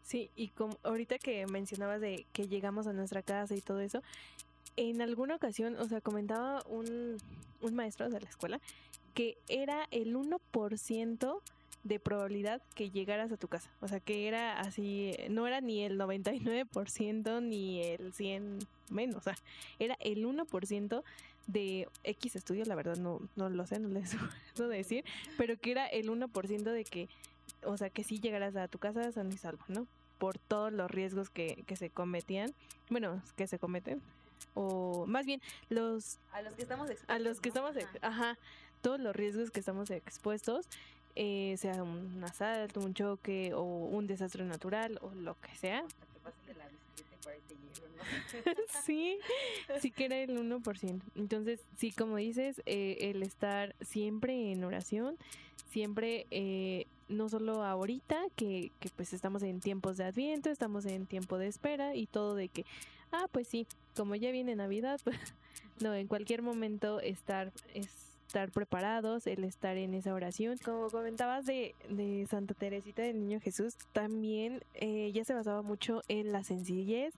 [0.02, 4.02] Sí, y como ahorita que mencionabas de que llegamos a nuestra casa y todo eso,
[4.76, 7.18] en alguna ocasión, o sea, comentaba un,
[7.60, 8.60] un maestro de la escuela
[9.14, 11.40] que era el 1%
[11.84, 13.70] de probabilidad que llegaras a tu casa.
[13.80, 18.58] O sea, que era así, no era ni el 99% ni el 100
[18.90, 19.36] menos, o sea,
[19.78, 21.02] era el 1%
[21.46, 24.14] de X estudios, la verdad no, no lo sé, no les
[24.56, 25.04] puedo decir,
[25.36, 27.08] pero que era el 1% de que,
[27.64, 29.86] o sea, que sí llegaras a tu casa san y salvo, ¿no?
[30.18, 32.54] Por todos los riesgos que, que se cometían,
[32.90, 34.00] bueno, que se cometen,
[34.54, 38.38] o más bien los a los que estamos expuestos, a los que estamos ajá.
[38.80, 40.66] todos los riesgos que estamos expuestos
[41.14, 45.84] eh, sea un asalto un choque o un desastre natural o lo que sea
[48.84, 49.18] sí,
[49.80, 51.00] sí que era el 1%.
[51.14, 55.16] Entonces, sí, como dices, eh, el estar siempre en oración,
[55.70, 61.06] siempre, eh, no solo ahorita, que, que pues estamos en tiempos de adviento, estamos en
[61.06, 62.64] tiempo de espera y todo de que,
[63.12, 65.16] ah, pues sí, como ya viene Navidad, pues
[65.80, 67.52] no, en cualquier momento estar...
[68.32, 70.56] estar preparados, el estar en esa oración.
[70.64, 76.00] Como comentabas de, de Santa Teresita del Niño Jesús, también eh, ella se basaba mucho
[76.08, 77.14] en la sencillez,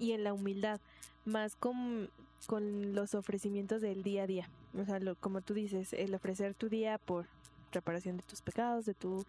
[0.00, 0.80] y en la humildad,
[1.24, 2.10] más con,
[2.46, 4.48] con los ofrecimientos del día a día.
[4.76, 7.26] O sea, lo, como tú dices, el ofrecer tu día por
[7.70, 9.24] reparación de tus pecados, de tu,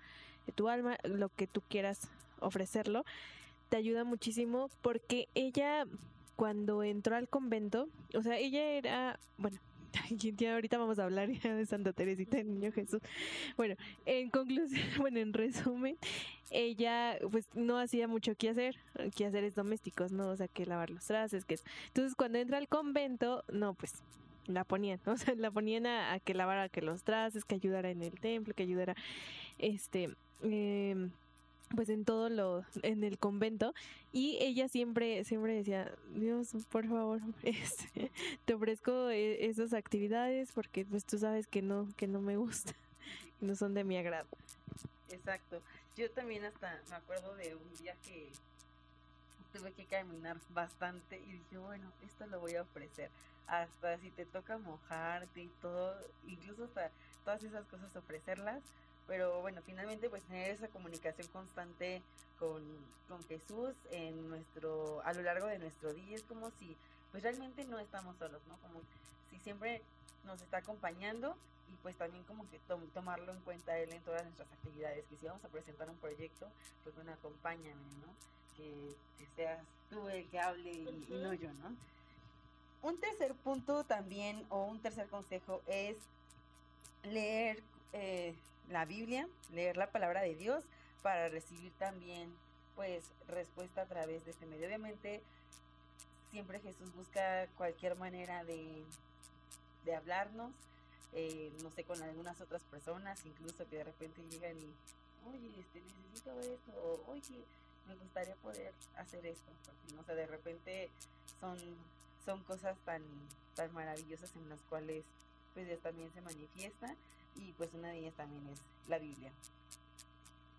[0.47, 3.05] de tu alma, lo que tú quieras ofrecerlo,
[3.69, 5.85] te ayuda muchísimo porque ella
[6.37, 9.59] cuando entró al convento, o sea, ella era, bueno,
[10.37, 13.01] ya ahorita vamos a hablar de Santa Teresita del Niño Jesús.
[13.57, 13.75] Bueno,
[14.05, 15.97] en conclusión, bueno, en resumen,
[16.49, 18.77] ella pues no hacía mucho que hacer,
[19.15, 20.29] que hacer domésticos, ¿no?
[20.29, 23.93] O sea, que lavar los trastes, que Entonces, cuando entra al convento, no, pues
[24.47, 28.01] la ponían, o sea, la ponían a, que lavara que los trastes, que ayudara en
[28.01, 28.95] el templo, que ayudara,
[29.57, 31.09] este, eh,
[31.75, 33.73] pues en todo lo en el convento
[34.11, 38.11] y ella siempre siempre decía Dios por favor este,
[38.45, 42.73] te ofrezco e, esas actividades porque pues tú sabes que no que no me gusta
[43.41, 44.27] no son de mi agrado
[45.09, 45.61] exacto.
[45.97, 48.31] Yo también hasta me acuerdo de un día que
[49.53, 53.09] tuve que caminar bastante y dije bueno esto lo voy a ofrecer
[53.47, 56.89] hasta si te toca mojarte y todo incluso hasta
[57.25, 58.61] todas esas cosas ofrecerlas
[59.07, 62.01] pero bueno, finalmente pues tener esa comunicación constante
[62.39, 62.63] con,
[63.07, 66.75] con Jesús en nuestro, a lo largo de nuestro día es como si
[67.11, 68.57] pues realmente no estamos solos, ¿no?
[68.57, 68.81] Como
[69.29, 69.81] si siempre
[70.25, 71.35] nos está acompañando
[71.71, 72.59] y pues también como que
[72.93, 76.47] tomarlo en cuenta él en todas nuestras actividades, que si vamos a presentar un proyecto,
[76.83, 78.13] pues bueno, acompáñame, ¿no?
[78.55, 78.95] Que,
[79.35, 81.73] seas tú el que hable y, y, no yo, ¿no?
[82.81, 85.95] Un tercer punto también, o un tercer consejo, es
[87.03, 88.35] leer eh,
[88.71, 90.63] la Biblia, leer la palabra de Dios
[91.01, 92.33] para recibir también
[92.75, 94.67] pues respuesta a través de este medio.
[94.67, 95.21] Obviamente
[96.31, 98.83] siempre Jesús busca cualquier manera de,
[99.85, 100.51] de hablarnos,
[101.13, 104.73] eh, no sé, con algunas otras personas, incluso que de repente llegan y,
[105.29, 107.43] oye, este, necesito esto, o oye,
[107.87, 110.89] me gustaría poder hacer esto, porque, no sé, de repente
[111.41, 111.57] son,
[112.25, 113.03] son cosas tan,
[113.55, 115.03] tan maravillosas en las cuales
[115.53, 116.95] pues Dios también se manifiesta
[117.35, 119.31] y pues una de ellas también es la Biblia.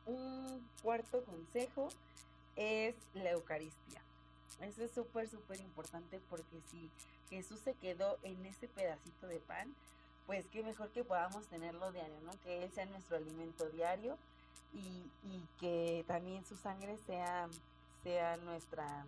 [0.07, 1.89] Un cuarto consejo
[2.57, 4.03] es la Eucaristía.
[4.61, 6.91] Eso es súper, súper importante porque si
[7.31, 9.75] Jesús se quedó en ese pedacito de pan,
[10.27, 12.33] pues qué mejor que podamos tenerlo diario, ¿no?
[12.43, 14.17] Que Él sea nuestro alimento diario
[14.73, 17.49] y, y que también su sangre sea,
[18.03, 19.07] sea nuestra,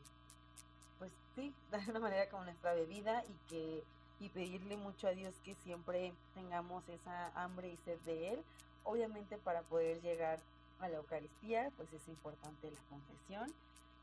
[0.99, 3.85] pues sí, de alguna manera como nuestra bebida y que
[4.21, 8.45] y pedirle mucho a Dios que siempre tengamos esa hambre y sed de Él.
[8.85, 10.39] Obviamente para poder llegar
[10.81, 13.53] a la Eucaristía, pues es importante la confesión.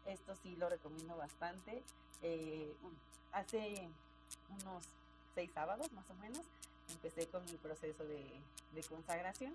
[0.05, 1.81] Esto sí lo recomiendo bastante.
[2.23, 2.73] Eh,
[3.31, 3.87] hace
[4.61, 4.83] unos
[5.35, 6.41] seis sábados más o menos
[6.89, 9.53] empecé con mi proceso de, consagración,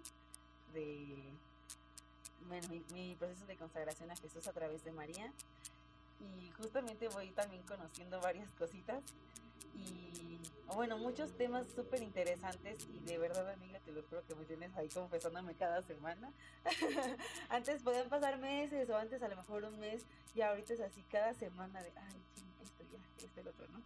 [0.72, 1.16] de
[2.48, 5.32] mi, mi proceso de consagración a Jesús a través de María.
[6.20, 9.02] Y justamente voy también conociendo varias cositas
[9.74, 10.25] y
[10.74, 14.76] bueno, muchos temas súper interesantes y de verdad amiga te lo espero que me tienes
[14.76, 16.32] ahí confesándome cada semana.
[17.48, 20.02] antes podían pasar meses o antes a lo mejor un mes
[20.34, 22.16] y ahorita es así cada semana de, ay,
[22.62, 23.80] esto ya, esto el otro, ¿no?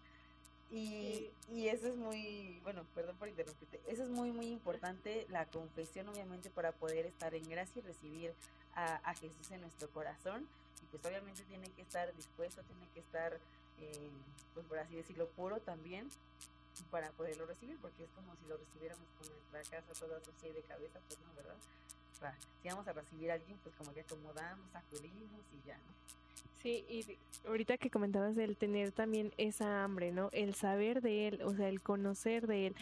[0.72, 5.44] Y, y, eso es muy, bueno, perdón por interrumpirte, eso es muy, muy importante, la
[5.46, 8.32] confesión obviamente para poder estar en gracia y recibir
[8.76, 10.46] a, a Jesús en nuestro corazón.
[10.80, 13.38] Y pues obviamente tiene que estar dispuesto, tiene que estar
[13.80, 14.10] eh,
[14.54, 16.08] pues por así decirlo, puro también
[16.90, 20.62] para poderlo recibir, porque es como si lo recibiéramos con nuestra casa toda sucia de
[20.62, 21.56] cabeza, pues no, ¿verdad?
[22.62, 25.92] si vamos a recibir a alguien, pues como que acomodamos, sacudimos y ya, ¿no?
[26.62, 27.16] Sí, y
[27.48, 30.28] ahorita que comentabas el tener también esa hambre, ¿no?
[30.32, 32.76] El saber de él, o sea, el conocer de él.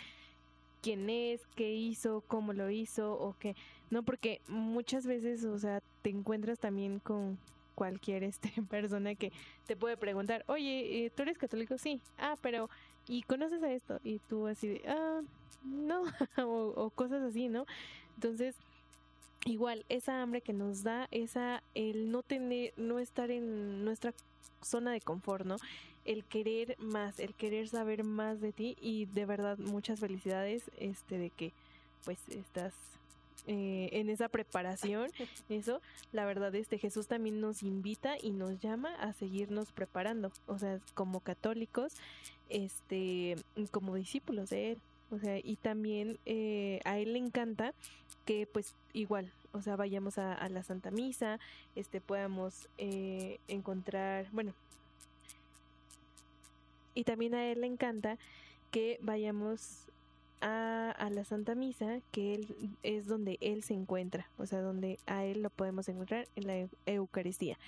[0.82, 3.54] quién es, qué hizo, cómo lo hizo o qué,
[3.90, 7.38] no, porque muchas veces, o sea, te encuentras también con
[7.74, 9.32] cualquier este persona que
[9.66, 11.78] te puede preguntar, oye, eh, ¿tú eres católico?
[11.78, 12.68] Sí, ah, pero,
[13.08, 14.00] ¿y conoces a esto?
[14.04, 15.20] Y tú así de, ah,
[15.64, 16.02] no,
[16.46, 17.66] o, o cosas así, ¿no?
[18.14, 18.54] Entonces,
[19.44, 24.12] igual, esa hambre que nos da, esa, el no tener, no estar en nuestra
[24.62, 25.56] zona de confort, ¿no?
[26.04, 31.18] El querer más, el querer saber más de ti y de verdad muchas felicidades, este,
[31.18, 31.52] de que
[32.04, 32.74] pues estás
[33.50, 35.10] eh, en esa preparación,
[35.48, 35.80] eso,
[36.12, 40.80] la verdad, este Jesús también nos invita y nos llama a seguirnos preparando, o sea,
[40.92, 41.94] como católicos,
[42.50, 43.36] este,
[43.70, 44.78] como discípulos de él,
[45.10, 47.72] o sea, y también eh, a él le encanta
[48.26, 51.40] que pues igual, o sea, vayamos a, a la Santa Misa,
[51.74, 54.52] este, podamos eh, encontrar, bueno,
[56.94, 58.18] y también a él le encanta
[58.70, 59.86] que vayamos
[60.40, 64.98] a, a, la Santa Misa, que él es donde él se encuentra, o sea, donde
[65.06, 67.58] a él lo podemos encontrar en la Eucaristía.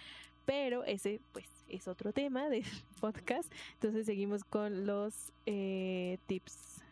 [0.46, 2.64] Pero ese, pues, es otro tema del
[3.00, 3.52] podcast.
[3.74, 6.83] Entonces seguimos con los eh, tips.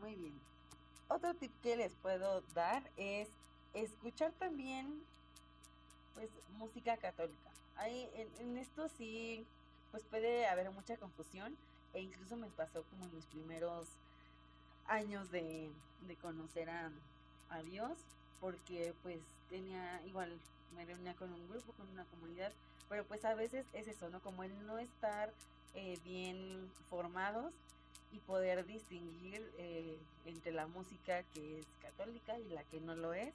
[0.00, 0.34] Muy bien.
[1.08, 3.28] Otro tip que les puedo dar es
[3.74, 4.86] escuchar también,
[6.14, 7.50] pues, música católica.
[7.76, 9.46] Ahí, en, en esto sí,
[9.90, 11.56] pues puede haber mucha confusión
[11.94, 13.88] e incluso me pasó como en mis primeros
[14.88, 15.70] años de,
[16.06, 16.90] de conocer a,
[17.50, 17.92] a, Dios,
[18.40, 20.32] porque pues tenía igual,
[20.74, 22.52] me reunía con un grupo, con una comunidad,
[22.88, 24.20] pero pues a veces es eso, ¿no?
[24.20, 25.30] Como el no estar
[25.74, 27.52] eh, bien formados
[28.12, 33.12] y poder distinguir eh, entre la música que es católica y la que no lo
[33.12, 33.32] es.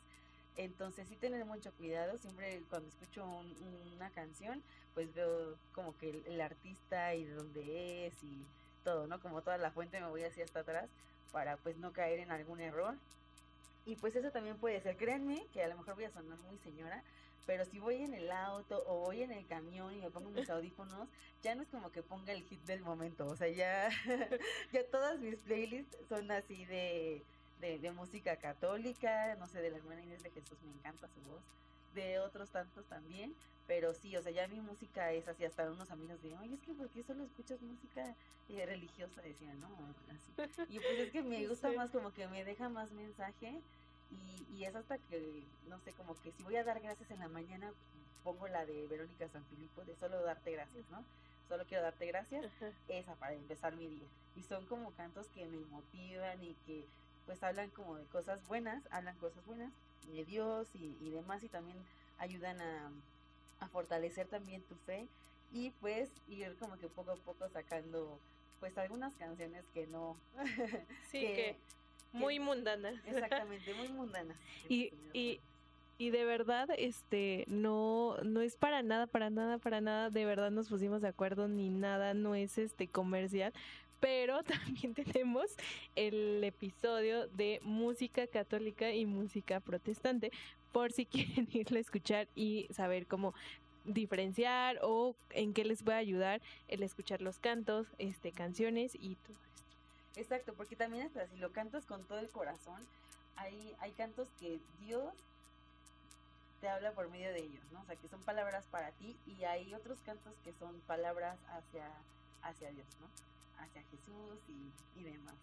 [0.56, 3.56] Entonces sí tener mucho cuidado, siempre cuando escucho un,
[3.96, 4.62] una canción,
[4.94, 8.44] pues veo como que el, artista y de dónde es y
[8.84, 9.20] todo, ¿no?
[9.20, 10.90] Como toda la fuente me voy así hasta atrás
[11.34, 12.96] para pues no caer en algún error.
[13.86, 16.58] Y pues eso también puede ser, créanme que a lo mejor voy a sonar muy
[16.60, 17.04] señora,
[17.46, 20.50] pero si voy en el auto o voy en el camión y me pongo mis
[20.50, 21.10] audífonos,
[21.42, 23.90] ya no es como que ponga el hit del momento, o sea, ya,
[24.72, 27.26] ya todas mis playlists son así de,
[27.60, 31.20] de, de, música católica, no sé, de la hermana Inés de Jesús, me encanta su
[31.30, 31.44] voz,
[31.94, 33.36] de otros tantos también,
[33.68, 36.62] pero sí, o sea, ya mi música es así, hasta unos amigos de, oye, es
[36.62, 38.16] que ¿por qué solo escuchas música
[38.50, 39.22] eh, religiosa?
[39.22, 39.70] Decía, no,
[40.10, 40.66] así.
[40.70, 41.78] Y pues es que me gusta sí.
[41.78, 43.62] más, como que me deja más mensaje
[44.12, 47.20] y, y, es hasta que, no sé, como que si voy a dar gracias en
[47.20, 47.72] la mañana,
[48.24, 51.04] pongo la de Verónica Sanfilippo, de solo darte gracias, ¿no?
[51.48, 52.72] Solo quiero darte gracias, Ajá.
[52.88, 54.08] esa para empezar mi día.
[54.36, 56.86] Y son como cantos que me motivan y que
[57.26, 59.72] pues hablan como de cosas buenas, hablan cosas buenas
[60.12, 61.78] de Dios y, y demás y también
[62.20, 62.92] ayudan a
[63.64, 65.08] a fortalecer también tu fe
[65.54, 68.20] y pues ir como que poco a poco sacando
[68.60, 70.16] pues algunas canciones que no
[71.12, 71.56] sí que, que
[72.12, 74.38] muy mundanas exactamente muy mundanas.
[74.70, 75.40] Y, y
[76.00, 80.50] y de verdad este no no es para nada para nada para nada de verdad
[80.50, 83.54] nos pusimos de acuerdo ni nada no es este comercial
[84.04, 85.46] pero también tenemos
[85.96, 90.30] el episodio de música católica y música protestante
[90.74, 93.34] por si quieren irle a escuchar y saber cómo
[93.86, 99.16] diferenciar o en qué les va a ayudar el escuchar los cantos, este canciones y
[99.16, 100.20] todo esto.
[100.20, 102.82] Exacto, porque también hasta si lo cantas con todo el corazón,
[103.38, 105.14] hay hay cantos que Dios
[106.60, 107.82] te habla por medio de ellos, ¿no?
[107.82, 111.90] O sea, que son palabras para ti y hay otros cantos que son palabras hacia
[112.42, 113.33] hacia Dios, ¿no?
[113.60, 114.40] Hacia Jesús
[114.96, 115.36] y, demás.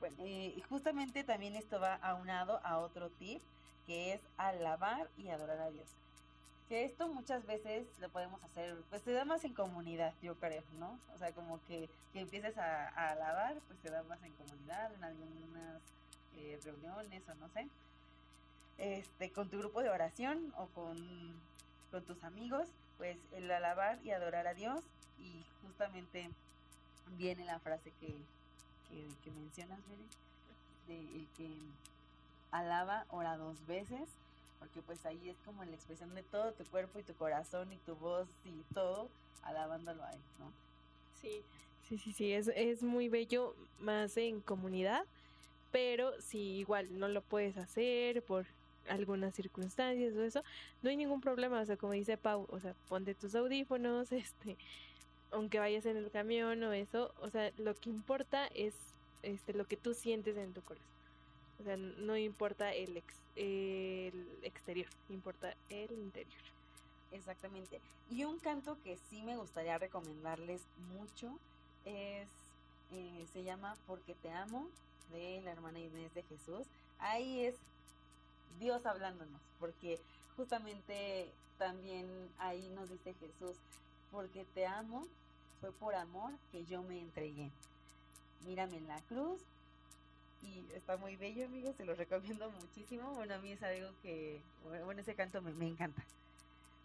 [0.00, 3.40] Bueno, eh, justamente también esto va aunado a otro tip
[3.86, 5.88] que es alabar y adorar a Dios.
[6.68, 10.62] Que esto muchas veces lo podemos hacer, pues se da más en comunidad, yo creo,
[10.78, 10.98] ¿no?
[11.14, 14.92] O sea, como que, que empieces a, a alabar, pues se da más en comunidad,
[14.94, 15.80] en algunas
[16.36, 17.68] eh, reuniones o no sé.
[18.78, 20.96] Este, con tu grupo de oración o con,
[21.90, 24.84] con tus amigos, pues el alabar y adorar a Dios
[25.18, 26.30] y justamente
[27.16, 28.14] viene la frase que,
[29.24, 29.78] que, mencionas,
[30.86, 31.50] de el que
[32.50, 34.08] alaba, ora dos veces,
[34.58, 37.76] porque pues ahí es como la expresión de todo tu cuerpo y tu corazón y
[37.78, 39.08] tu voz y todo,
[39.42, 40.52] alabándolo a él, ¿no?
[41.20, 41.42] Sí,
[41.88, 45.04] sí, sí, sí, es, es muy bello más en comunidad,
[45.70, 48.46] pero si igual no lo puedes hacer por
[48.88, 50.42] algunas circunstancias o eso,
[50.82, 54.56] no hay ningún problema, o sea, como dice Pau, o sea, ponte tus audífonos, este,
[55.30, 58.74] aunque vayas en el camión o eso, o sea, lo que importa es
[59.22, 60.86] este lo que tú sientes en tu corazón.
[61.60, 66.40] O sea, no importa el, ex, el exterior, importa el interior.
[67.10, 67.80] Exactamente.
[68.10, 70.62] Y un canto que sí me gustaría recomendarles
[70.94, 71.38] mucho
[71.84, 72.28] es,
[72.92, 74.68] eh, se llama Porque te amo
[75.10, 76.66] de la hermana Inés de Jesús,
[76.98, 77.54] ahí es
[78.60, 79.98] Dios hablándonos, porque
[80.36, 82.06] justamente también
[82.38, 83.56] ahí nos dice Jesús,
[84.10, 85.06] porque te amo,
[85.60, 87.50] fue por amor que yo me entregué.
[88.46, 89.40] Mírame en la cruz
[90.42, 93.12] y está muy bello, amigos, se lo recomiendo muchísimo.
[93.14, 94.40] Bueno, a mí es algo que,
[94.84, 96.02] bueno, ese canto me, encanta.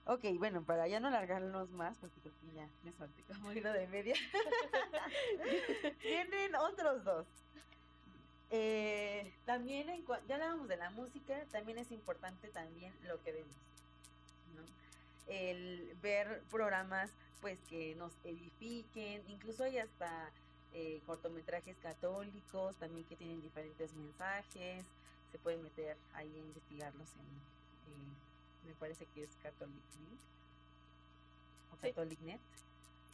[0.06, 3.72] Ok, bueno, para ya no alargarnos más, porque creo que ya me solté como hilo
[3.72, 4.16] de media.
[6.04, 7.26] Vienen otros dos.
[8.50, 13.56] Eh, también, en, ya hablábamos de la música, también es importante también lo que vemos.
[15.28, 17.10] El ver programas
[17.42, 20.32] pues que nos edifiquen, incluso hay hasta
[20.74, 24.86] eh, cortometrajes católicos también que tienen diferentes mensajes,
[25.32, 29.76] se pueden meter ahí a investigarlos en, eh, me parece que es Catholic
[31.74, 32.40] o CatholicNet.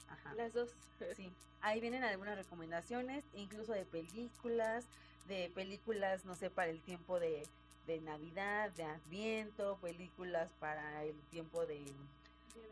[0.10, 0.34] Ajá.
[0.36, 0.70] Las dos.
[1.16, 1.32] Sí,
[1.62, 4.86] ahí vienen algunas recomendaciones, incluso de películas,
[5.28, 7.47] de películas, no sé, para el tiempo de,
[7.90, 11.84] de Navidad, de Adviento, películas para el tiempo de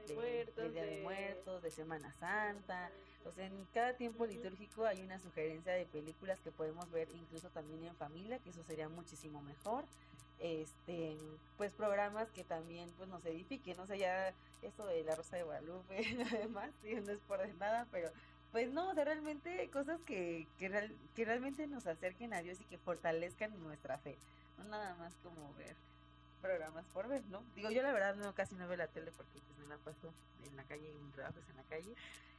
[0.07, 2.91] de, muertos, Día de, Muertos, de Semana Santa.
[3.25, 7.49] O sea, en cada tiempo litúrgico hay una sugerencia de películas que podemos ver incluso
[7.49, 9.85] también en familia, que eso sería muchísimo mejor.
[10.39, 11.17] Este,
[11.57, 15.43] pues programas que también pues nos edifiquen, o sea, ya eso de la Rosa de
[15.43, 15.97] Guadalupe,
[16.31, 18.11] además, no es por nada, pero
[18.51, 22.65] pues no, o sea, realmente cosas que, que, que realmente nos acerquen a Dios y
[22.65, 24.15] que fortalezcan nuestra fe,
[24.57, 25.75] no nada más como ver
[26.41, 27.43] programas por ver, ¿no?
[27.55, 30.13] Digo, yo la verdad no casi no veo la tele porque pues me la paso
[30.43, 31.93] en la calle, en trabajos en la calle.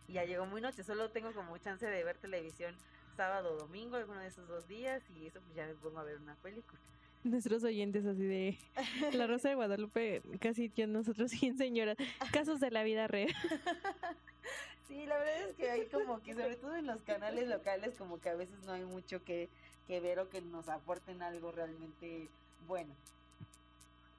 [0.07, 2.75] Y ya llegó muy noche, solo tengo como chance de ver televisión
[3.16, 6.05] sábado o domingo, alguno de esos dos días, y eso pues ya me pongo a
[6.05, 6.81] ver una película.
[7.25, 8.59] Nuestros oyentes así de
[9.12, 11.97] La Rosa de Guadalupe, casi yo nosotros 100 señoras,
[12.33, 13.35] casos de la vida real.
[14.89, 18.18] Sí, la verdad es que hay como que, sobre todo en los canales locales, como
[18.20, 19.51] que a veces no hay mucho que,
[19.86, 22.26] que ver o que nos aporten algo realmente
[22.66, 22.95] bueno.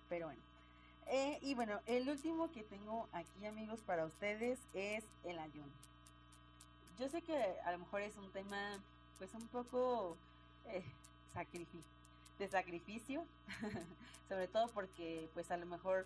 [0.09, 0.41] Pero bueno.
[1.07, 5.72] Eh, y bueno, el último que tengo aquí, amigos, para ustedes es el ayuno.
[6.99, 8.80] Yo sé que a lo mejor es un tema,
[9.17, 10.17] pues, un poco
[10.67, 10.84] eh,
[12.38, 13.26] de sacrificio,
[14.30, 16.05] sobre todo porque, pues, a lo mejor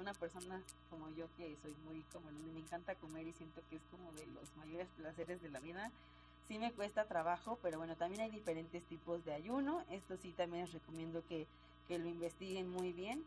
[0.00, 3.82] una persona como yo que soy muy como me encanta comer y siento que es
[3.90, 5.90] como de los mayores placeres de la vida
[6.46, 10.64] sí me cuesta trabajo pero bueno también hay diferentes tipos de ayuno esto sí también
[10.64, 11.46] les recomiendo que
[11.88, 13.24] que lo investiguen muy bien.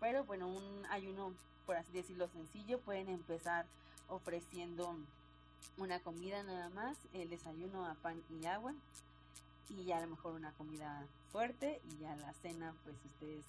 [0.00, 1.32] Pero bueno, un ayuno,
[1.64, 3.66] por así decirlo, sencillo, pueden empezar
[4.08, 4.96] ofreciendo
[5.78, 8.74] una comida nada más, el desayuno a pan y agua,
[9.68, 13.44] y ya a lo mejor una comida fuerte, y ya la cena, pues ustedes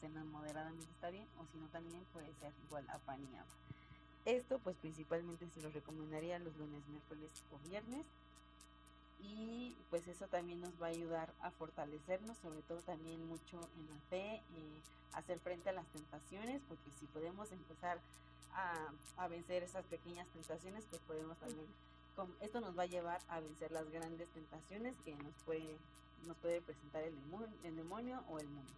[0.00, 3.54] cenan moderadamente está bien, o si no también puede ser igual a pan y agua.
[4.24, 8.06] Esto pues principalmente se lo recomendaría los lunes, miércoles o viernes
[9.22, 13.88] y pues eso también nos va a ayudar a fortalecernos, sobre todo también mucho en
[13.88, 14.80] la fe, eh,
[15.14, 17.98] hacer frente a las tentaciones, porque si podemos empezar
[18.54, 21.66] a, vencer esas pequeñas tentaciones, pues podemos también,
[22.40, 25.76] esto nos va a llevar a vencer las grandes tentaciones que nos puede,
[26.26, 28.72] nos puede presentar el demonio o el mundo.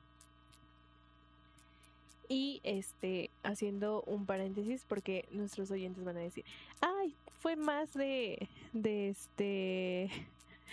[2.28, 6.44] Y este, haciendo un paréntesis, porque nuestros oyentes van a decir,
[6.80, 10.10] ay, fue más de, de este,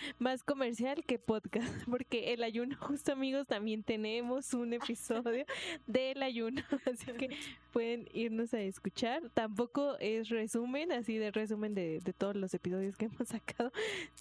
[0.18, 5.44] más comercial que podcast, porque el ayuno, justo amigos, también tenemos un episodio
[5.86, 7.30] del ayuno, así que
[7.72, 9.22] pueden irnos a escuchar.
[9.34, 13.72] Tampoco es resumen, así de resumen de, de todos los episodios que hemos sacado.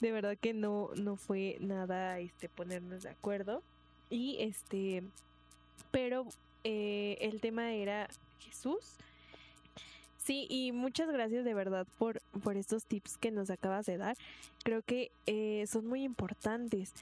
[0.01, 3.63] De verdad que no, no fue nada este ponernos de acuerdo.
[4.09, 5.03] Y este,
[5.91, 6.25] pero
[6.64, 8.95] eh, el tema era Jesús.
[10.18, 14.18] Sí, y muchas gracias de verdad por, por estos tips que nos acabas de dar.
[14.64, 16.93] Creo que eh, son muy importantes.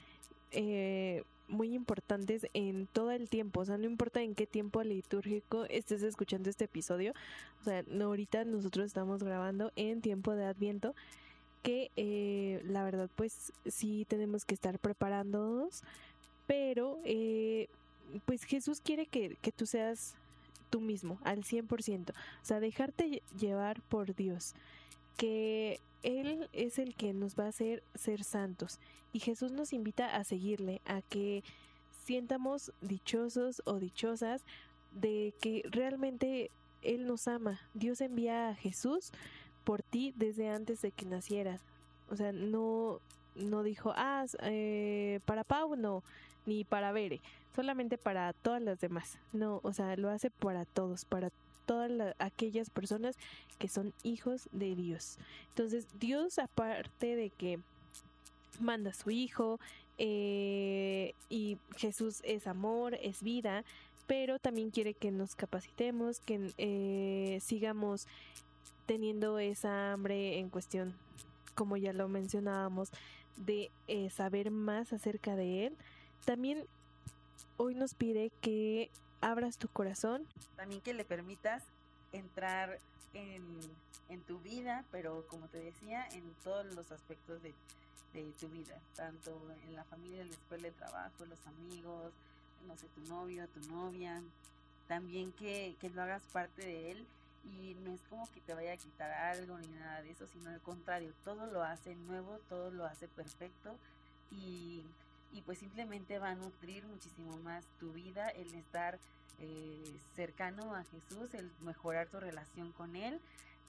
[0.52, 5.64] Eh, muy importantes en todo el tiempo, o sea, no importa en qué tiempo litúrgico
[5.64, 7.14] estés escuchando este episodio,
[7.62, 10.94] o sea, ahorita nosotros estamos grabando en tiempo de Adviento,
[11.62, 15.84] que la verdad pues sí tenemos que estar preparándonos,
[16.46, 16.98] pero
[18.24, 20.14] pues Jesús quiere que, tú seas
[20.70, 24.54] tú mismo al 100%, o sea, dejarte llevar por Dios,
[25.16, 28.78] que Él es el que nos va a hacer ser santos
[29.12, 31.42] y Jesús nos invita a seguirle, a que
[32.04, 34.42] sientamos dichosos o dichosas
[34.92, 36.50] de que realmente
[36.82, 37.60] Él nos ama.
[37.74, 39.10] Dios envía a Jesús
[39.64, 41.60] por ti desde antes de que nacieras.
[42.10, 43.00] O sea, no,
[43.34, 46.02] no dijo, ah, eh, para Pau no,
[46.46, 47.20] ni para Bere,
[47.54, 49.18] solamente para todas las demás.
[49.32, 51.30] No, o sea, lo hace para todos, para
[51.66, 53.16] todas aquellas personas
[53.58, 55.18] que son hijos de Dios.
[55.50, 57.60] Entonces, Dios aparte de que
[58.60, 59.60] manda a su hijo,
[59.98, 63.64] eh, y Jesús es amor, es vida,
[64.06, 68.06] pero también quiere que nos capacitemos, que eh, sigamos
[68.86, 70.94] teniendo esa hambre en cuestión,
[71.54, 72.90] como ya lo mencionábamos,
[73.36, 75.76] de eh, saber más acerca de Él.
[76.24, 76.66] También
[77.56, 78.90] hoy nos pide que
[79.20, 80.26] abras tu corazón.
[80.56, 81.64] También que le permitas
[82.12, 82.78] entrar
[83.14, 83.42] en,
[84.08, 87.52] en tu vida, pero como te decía, en todos los aspectos de,
[88.12, 92.12] de tu vida, tanto en la familia, en la escuela, el trabajo, los amigos,
[92.66, 94.22] no sé, tu novio, tu novia,
[94.86, 97.06] también que, que lo hagas parte de él
[97.44, 100.50] y no es como que te vaya a quitar algo ni nada de eso, sino
[100.50, 103.76] al contrario, todo lo hace nuevo, todo lo hace perfecto
[104.30, 104.82] y,
[105.32, 108.98] y pues simplemente va a nutrir muchísimo más tu vida el estar
[109.40, 113.20] eh, cercano a Jesús, el mejorar tu relación con Él.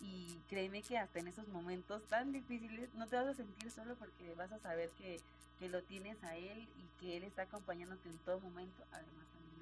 [0.01, 3.95] Y créeme que hasta en esos momentos tan difíciles no te vas a sentir solo
[3.95, 5.19] porque vas a saber que,
[5.59, 9.59] que lo tienes a Él y que Él está acompañándote en todo momento, además también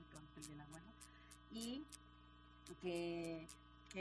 [0.50, 0.86] de la mano.
[1.52, 1.84] Y
[2.82, 3.48] que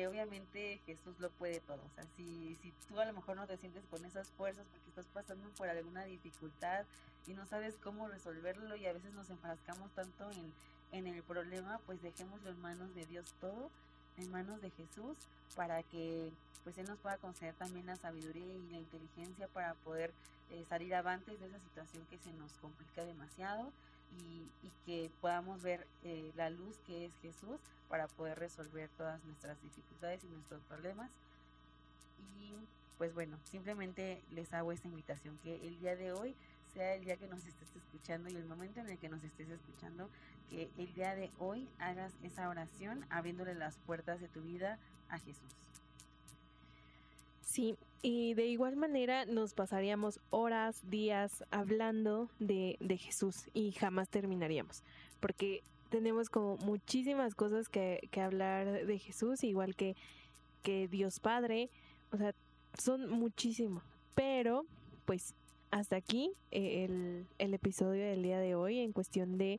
[0.05, 1.81] obviamente Jesús lo puede todo.
[1.85, 4.89] O sea, si, si tú a lo mejor no te sientes con esas fuerzas porque
[4.91, 6.85] estás pasando por alguna dificultad
[7.27, 10.53] y no sabes cómo resolverlo y a veces nos enfrascamos tanto en,
[10.93, 13.71] en el problema, pues dejémoslo en manos de Dios todo,
[14.19, 15.17] en manos de Jesús,
[15.55, 16.31] para que
[16.65, 20.13] pues Él nos pueda conceder también la sabiduría y la inteligencia para poder
[20.51, 23.71] eh, salir avantes de esa situación que se nos complica demasiado
[24.13, 24.47] y,
[24.85, 30.23] que podamos ver eh, la luz que es Jesús para poder resolver todas nuestras dificultades
[30.23, 31.11] y nuestros problemas.
[32.39, 32.53] Y
[32.97, 36.37] pues bueno, simplemente les hago esta invitación, que el día de hoy
[36.73, 39.49] sea el día que nos estés escuchando y el momento en el que nos estés
[39.49, 40.09] escuchando,
[40.51, 44.79] que el día de hoy hagas esa oración abriéndole las puertas de tu vida
[45.09, 45.51] a Jesús.
[47.45, 54.09] Sí, y de igual manera nos pasaríamos horas, días hablando de, de Jesús y jamás
[54.09, 54.83] terminaríamos,
[55.21, 59.97] porque tenemos como muchísimas cosas que, que hablar de Jesús, igual que,
[60.63, 61.71] que Dios Padre,
[62.13, 62.35] o sea,
[62.79, 63.83] son muchísimos,
[64.15, 64.67] pero
[65.05, 65.35] pues
[65.71, 69.59] hasta aquí eh, el, el, episodio del día de hoy en cuestión de,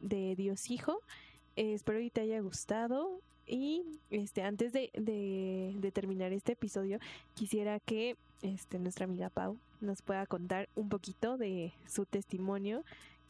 [0.00, 1.00] de Dios Hijo.
[1.56, 3.20] Eh, espero que te haya gustado.
[3.46, 6.98] Y este, antes de, de, terminar este episodio,
[7.34, 12.84] quisiera que este, nuestra amiga Pau nos pueda contar un poquito de su testimonio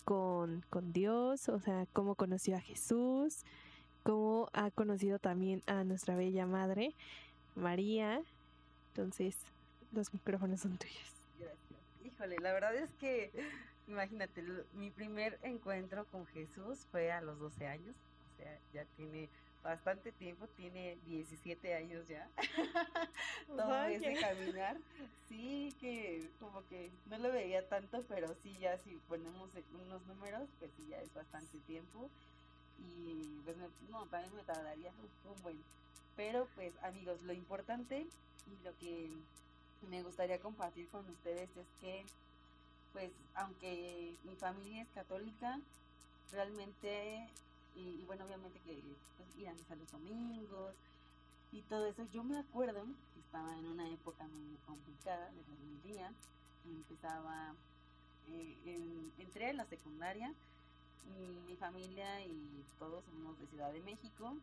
[0.05, 3.45] con, con Dios, o sea, cómo conoció a Jesús,
[4.05, 6.95] cómo ha conocido también a nuestra bella madre,
[7.57, 8.23] María.
[8.91, 9.37] Entonces,
[9.93, 11.13] los micrófonos son tuyos.
[11.41, 11.59] Gracias.
[12.05, 13.33] Híjole, la verdad es que,
[13.89, 14.45] imagínate,
[14.75, 19.29] mi primer encuentro con Jesús fue a los 12 años, o sea, ya tiene
[19.65, 22.29] bastante tiempo, tiene 17 años ya.
[23.49, 24.77] Todo ese caminar.
[25.27, 29.51] Sí, que como que no lo veía tanto, pero sí, ya si ponemos
[29.85, 32.09] unos números, pues sí, ya es bastante tiempo.
[32.79, 34.93] Y pues no, también me tardaría
[35.25, 35.59] un buen.
[36.15, 38.07] Pero pues amigos, lo importante
[38.47, 39.11] y lo que
[39.91, 42.05] me gustaría compartir con ustedes es que
[42.93, 45.59] pues aunque mi familia es católica,
[46.31, 47.29] realmente
[47.75, 48.81] y, bueno, obviamente que
[49.17, 50.75] pues, iban a los domingos
[51.53, 52.05] y todo eso.
[52.13, 56.11] Yo me acuerdo que estaba en una época muy complicada de mi día,
[56.65, 57.55] empezaba,
[58.29, 60.33] eh, entré en la secundaria,
[61.49, 64.35] mi familia y todos somos de Ciudad de México,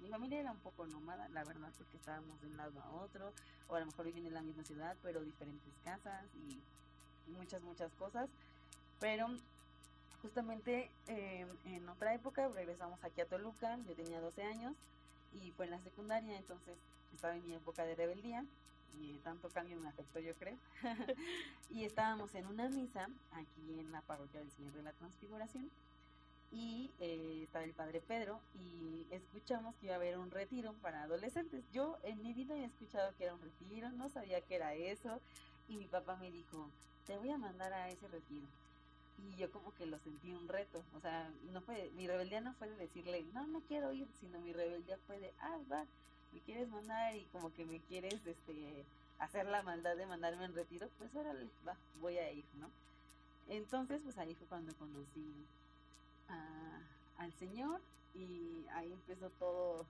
[0.00, 3.32] mi familia era un poco nómada, la verdad, porque estábamos de un lado a otro,
[3.68, 7.92] o a lo mejor vivían en la misma ciudad, pero diferentes casas y muchas, muchas
[7.94, 8.28] cosas.
[9.00, 9.28] Pero
[10.22, 14.74] justamente eh, en otra época regresamos aquí a Toluca, yo tenía 12 años
[15.34, 16.76] y fue en la secundaria, entonces
[17.14, 18.44] estaba en mi época de rebeldía
[19.00, 20.56] y tanto cambio me afectó yo creo.
[21.70, 25.70] y estábamos en una misa aquí en la parroquia del Señor de la Transfiguración
[26.50, 31.02] y eh, estaba el padre Pedro y escuchamos que iba a haber un retiro para
[31.02, 31.62] adolescentes.
[31.72, 35.20] Yo en mi vida había escuchado que era un retiro, no sabía que era eso
[35.68, 36.68] y mi papá me dijo,
[37.06, 38.46] te voy a mandar a ese retiro
[39.18, 42.54] y yo como que lo sentí un reto, o sea, no fue, mi rebeldía no
[42.54, 45.84] fue de decirle, no, no quiero ir, sino mi rebeldía fue de, ah, va,
[46.32, 48.84] me quieres mandar y como que me quieres, este,
[49.18, 52.70] hacer la maldad de mandarme en retiro, pues órale, va, voy a ir, ¿no?
[53.48, 55.46] Entonces, pues ahí fue cuando conocí
[57.16, 57.80] al Señor
[58.14, 59.86] y ahí empezó todo,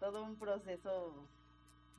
[0.00, 1.12] todo un proceso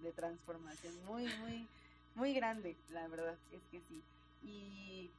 [0.02, 1.68] de transformación muy, muy,
[2.16, 4.02] muy grande, la verdad, es que sí.
[4.44, 5.10] Y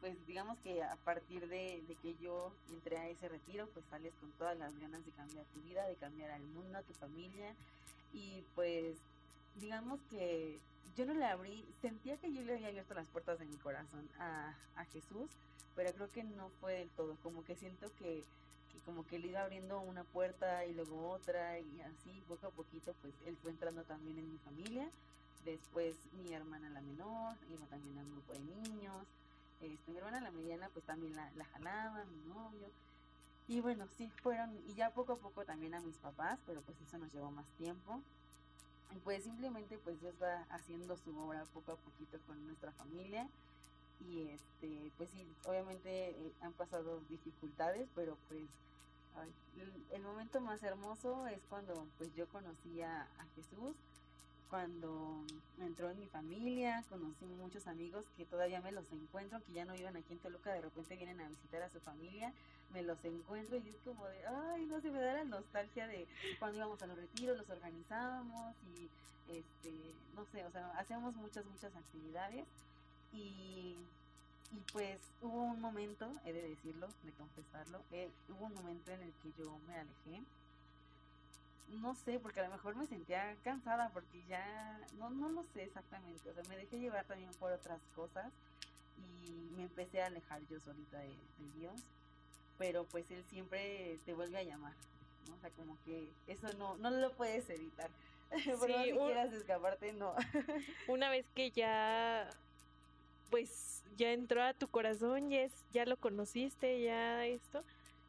[0.00, 4.30] pues digamos que a partir de, que yo entré a ese retiro, pues sales con
[4.32, 7.54] todas las ganas de cambiar tu vida, de cambiar al mundo, a tu familia.
[8.12, 8.96] Y pues
[9.56, 10.58] digamos que
[10.96, 14.08] yo no le abrí, sentía que yo le había abierto las puertas de mi corazón
[14.18, 15.28] a, a Jesús,
[15.76, 18.24] pero creo que no fue del todo, como que siento que,
[18.84, 22.94] como que le iba abriendo una puerta y luego otra y así poco a poquito
[23.02, 24.88] pues él fue entrando también en mi familia,
[25.44, 29.06] después mi hermana la menor, iba también a un grupo de niños,
[29.60, 32.68] este, mi hermana la mediana pues también la, la jalaba, mi novio,
[33.50, 36.80] y bueno, sí fueron, y ya poco a poco también a mis papás, pero pues
[36.86, 38.00] eso nos llevó más tiempo.
[38.94, 43.28] Y pues simplemente pues Dios va haciendo su obra poco a poquito con nuestra familia.
[44.08, 48.48] Y este pues sí obviamente eh, han pasado dificultades pero pues
[49.92, 53.74] el, momento más hermoso es cuando pues yo conocí a, Jesús
[54.50, 55.24] cuando
[55.60, 59.74] entró en mi familia, conocí muchos amigos que todavía me los encuentro, que ya no
[59.74, 62.32] viven aquí en Toluca, de repente vienen a visitar a su familia,
[62.72, 66.06] me los encuentro y es como de, ay, no se me da la nostalgia de
[66.38, 68.90] cuando íbamos a los retiros, los organizábamos y,
[69.32, 69.72] este,
[70.16, 72.44] no sé, o sea, hacíamos muchas, muchas actividades
[73.12, 73.76] y,
[74.52, 79.02] y pues hubo un momento, he de decirlo, de confesarlo, eh, hubo un momento en
[79.02, 80.24] el que yo me alejé.
[81.70, 85.64] No sé, porque a lo mejor me sentía cansada porque ya, no, no lo sé
[85.64, 88.32] exactamente, o sea, me dejé llevar también por otras cosas
[88.98, 91.14] y me empecé a alejar yo solita de,
[91.58, 91.80] Dios,
[92.58, 94.72] pero pues Él siempre te vuelve a llamar,
[95.28, 95.34] ¿no?
[95.34, 97.88] O sea, como que eso no, no lo puedes evitar.
[98.58, 100.14] Por sí, que quieras escaparte, no.
[100.88, 102.28] una vez que ya
[103.30, 107.62] pues ya entró a tu corazón, ya, es, ya lo conociste, ya esto,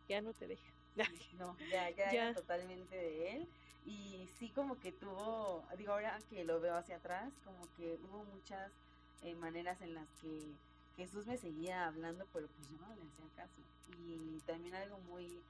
[0.10, 0.64] ya no te deja.
[1.40, 3.48] no, ya, ya, Era totalmente de él.
[3.86, 8.24] Y sí como que tuvo, digo ahora que lo veo hacia atrás, como que hubo
[8.26, 8.72] muchas
[9.24, 10.52] eh, maneras en las que
[10.98, 13.62] Jesús me seguía hablando, pero pues yo no le hacía caso.
[13.98, 15.42] Y también algo muy,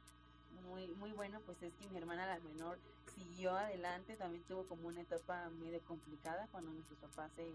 [0.66, 2.78] muy, muy bueno, pues es que mi hermana la menor
[3.16, 7.52] siguió adelante, también tuvo como una etapa medio complicada cuando nuestros papás se,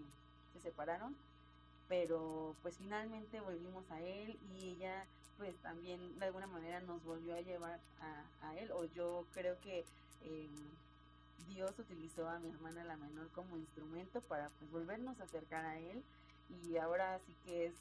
[0.53, 1.17] se separaron
[1.89, 5.05] pero pues finalmente volvimos a él y ella
[5.39, 7.79] pues también de alguna manera nos volvió a llevar
[8.43, 9.85] a, él o yo creo que
[10.23, 10.49] em,
[11.49, 15.79] Dios utilizó a mi hermana la menor como instrumento para pues volvernos a acercar a
[15.79, 16.03] él
[16.65, 17.75] y ahora sí que es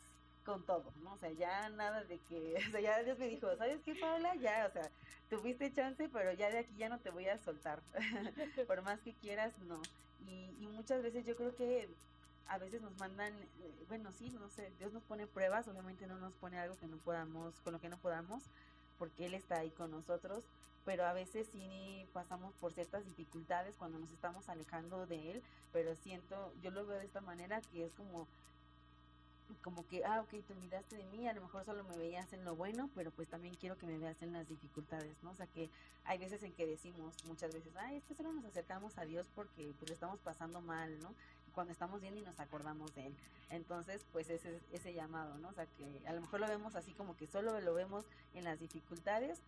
[0.45, 1.13] con todo, ¿no?
[1.13, 4.35] O sea, ya nada de que, o sea, ya Dios me dijo, ¿sabes qué, Paula?
[4.35, 4.89] Ya, o sea,
[5.29, 7.79] tuviste chance, pero ya de aquí ya no te voy a soltar.
[8.67, 9.81] Por más que quieras, no.
[10.59, 11.87] Y muchas veces yo creo que
[12.47, 16.17] a veces nos mandan, eh, bueno, sí, no sé, Dios nos pone pruebas, obviamente no
[16.17, 18.43] nos pone algo que no podamos, con lo que no podamos,
[18.97, 20.43] porque Él está ahí con nosotros,
[20.85, 25.43] pero a veces sí pasamos por ciertas dificultades cuando nos estamos alejando de Él,
[25.73, 28.27] pero siento, yo lo veo de esta manera, que es como
[29.61, 32.43] como que, ah, ok, te olvidaste de mí, a lo mejor solo me veías en
[32.43, 35.31] lo bueno, pero pues también quiero que me veas en las dificultades, ¿no?
[35.31, 35.69] O sea que
[36.03, 39.27] hay veces en que decimos muchas veces, ay, es que solo nos acercamos a Dios
[39.35, 41.13] porque pues estamos pasando mal, ¿no?
[41.55, 43.15] Cuando estamos bien y nos acordamos de él.
[43.49, 45.49] Entonces, pues ese ese llamado, ¿no?
[45.49, 48.43] O sea, que a lo mejor lo vemos así como que solo lo vemos en
[48.43, 49.39] las dificultades,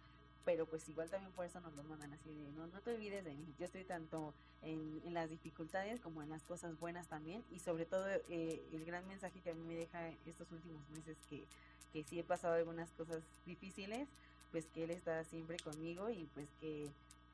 [0.46, 3.26] pero pues igual también por eso nos lo mandan así de, no, no te olvides
[3.26, 7.44] de mí, yo estoy tanto en, en las dificultades como en las cosas buenas también,
[7.52, 11.18] y sobre todo eh, el gran mensaje que a mí me deja estos últimos meses
[11.30, 11.44] que,
[11.92, 14.08] que sí he pasado algunas cosas difíciles,
[14.52, 16.88] pues que Él está siempre conmigo y pues que,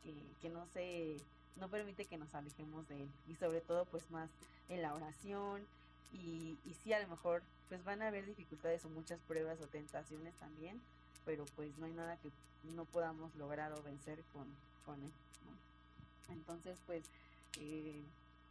[0.04, 1.20] que, que no se
[1.58, 4.30] no permite que nos alejemos de él y sobre todo pues más
[4.70, 5.66] en la oración
[6.14, 9.68] y, y sí a lo mejor pues van a haber dificultades o muchas pruebas o
[9.68, 10.80] tentaciones también
[11.26, 12.30] pero pues no hay nada que
[12.76, 14.48] no podamos lograr o vencer con,
[14.86, 15.12] con él
[16.30, 17.04] entonces pues
[17.60, 18.02] eh,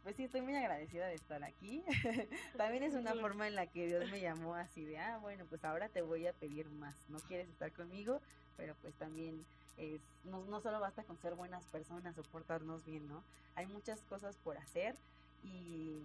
[0.03, 1.81] pues sí, estoy muy agradecida de estar aquí.
[2.57, 5.63] También es una forma en la que Dios me llamó así de, ah, bueno, pues
[5.63, 6.93] ahora te voy a pedir más.
[7.07, 8.19] No quieres estar conmigo,
[8.57, 9.39] pero pues también
[9.77, 13.23] es, no, no solo basta con ser buenas personas o portarnos bien, ¿no?
[13.55, 14.95] Hay muchas cosas por hacer
[15.43, 16.01] y,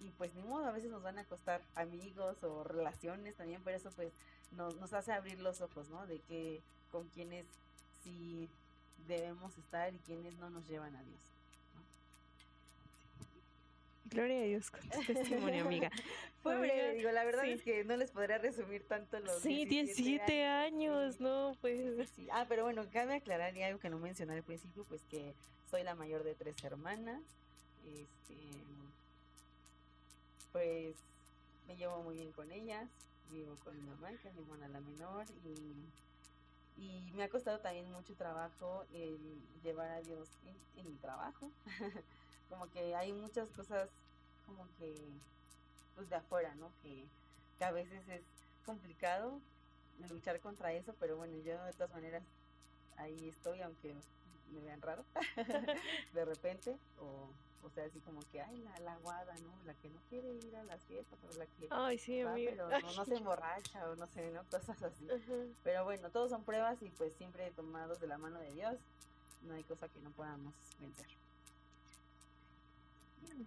[0.00, 3.76] y pues ni modo, a veces nos van a costar amigos o relaciones también, pero
[3.76, 4.12] eso pues
[4.52, 6.06] nos, nos hace abrir los ojos, ¿no?
[6.06, 7.46] De que con quienes
[8.02, 8.48] sí
[9.08, 11.20] debemos estar y quienes no nos llevan a Dios.
[14.06, 15.90] Gloria a Dios con tu testimonio, amiga.
[16.42, 20.44] Fue breve, digo, la verdad es que no les podría resumir tanto los Sí, 17,
[20.44, 21.56] años, ¿no?
[21.62, 21.80] Pues...
[22.30, 25.34] Ah, pero bueno, cabe aclarar y algo que no mencioné al principio, pues que
[25.70, 27.22] soy la mayor de tres hermanas.
[27.86, 28.36] Este,
[30.52, 30.94] pues
[31.66, 32.88] me llevo muy bien con ellas,
[33.30, 37.58] vivo con mi mamá, que es mi hermana la menor, y, y me ha costado
[37.60, 39.18] también mucho trabajo el
[39.62, 41.50] llevar a Dios en, en mi trabajo.
[42.48, 43.88] como que hay muchas cosas
[44.46, 44.94] como que
[45.94, 46.70] pues de afuera, ¿no?
[46.82, 47.04] Que,
[47.64, 48.20] a veces es
[48.66, 49.40] complicado
[50.10, 52.22] luchar contra eso, pero bueno, yo de todas maneras
[52.98, 53.94] ahí estoy, aunque
[54.52, 55.02] me vean raro
[56.12, 57.28] de repente, o,
[57.64, 59.52] o sea, así como que, ay, la, la guada, ¿no?
[59.66, 62.50] La que no quiere ir a las fiestas, o la que Ay, sí, va, amiga.
[62.50, 64.42] pero no, no se emborracha, o no sé, ¿no?
[64.44, 65.06] Cosas así.
[65.62, 68.76] Pero bueno, todos son pruebas y pues siempre tomados de la mano de Dios,
[69.42, 71.06] no hay cosa que no podamos vencer.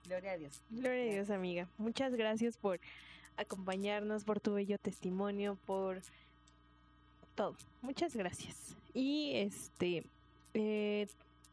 [0.05, 0.61] Gloria a Dios.
[0.69, 1.67] Gloria a Dios, amiga.
[1.77, 2.79] Muchas gracias por
[3.37, 6.01] acompañarnos, por tu bello testimonio, por
[7.35, 7.55] todo.
[7.81, 8.75] Muchas gracias.
[8.93, 10.03] Y este
[10.53, 11.07] eh,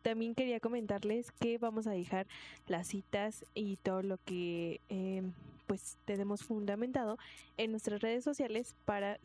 [0.04, 2.26] también quería comentarles que vamos a dejar
[2.68, 5.22] las citas y todo lo que eh,
[5.66, 7.18] pues tenemos fundamentado
[7.56, 9.18] en nuestras redes sociales para,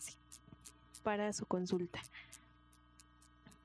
[1.04, 2.00] para su consulta.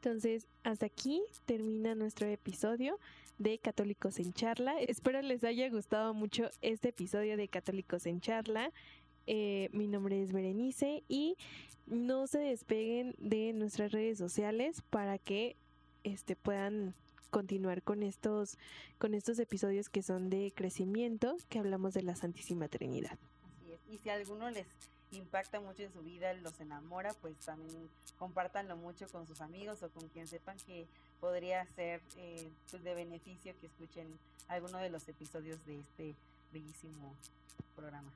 [0.02, 2.98] Entonces, hasta aquí termina nuestro episodio
[3.38, 4.80] de Católicos en Charla.
[4.80, 8.72] Espero les haya gustado mucho este episodio de Católicos en Charla.
[9.28, 11.36] Eh, mi nombre es Berenice y
[11.86, 15.54] no se despeguen de nuestras redes sociales para que
[16.02, 16.92] este, puedan
[17.35, 18.59] continuar con estos,
[19.01, 23.18] con estos episodios que son de crecimiento, que hablamos de la Santísima Trinidad.
[23.59, 23.80] Así es.
[23.93, 24.68] Y si alguno les
[25.11, 29.89] impacta mucho en su vida, los enamora, pues también compártanlo mucho con sus amigos o
[29.89, 30.87] con quien sepan que
[31.20, 34.07] podría ser eh, pues de beneficio que escuchen
[34.47, 36.14] alguno de los episodios de este
[36.53, 37.16] bellísimo
[37.74, 38.12] programa.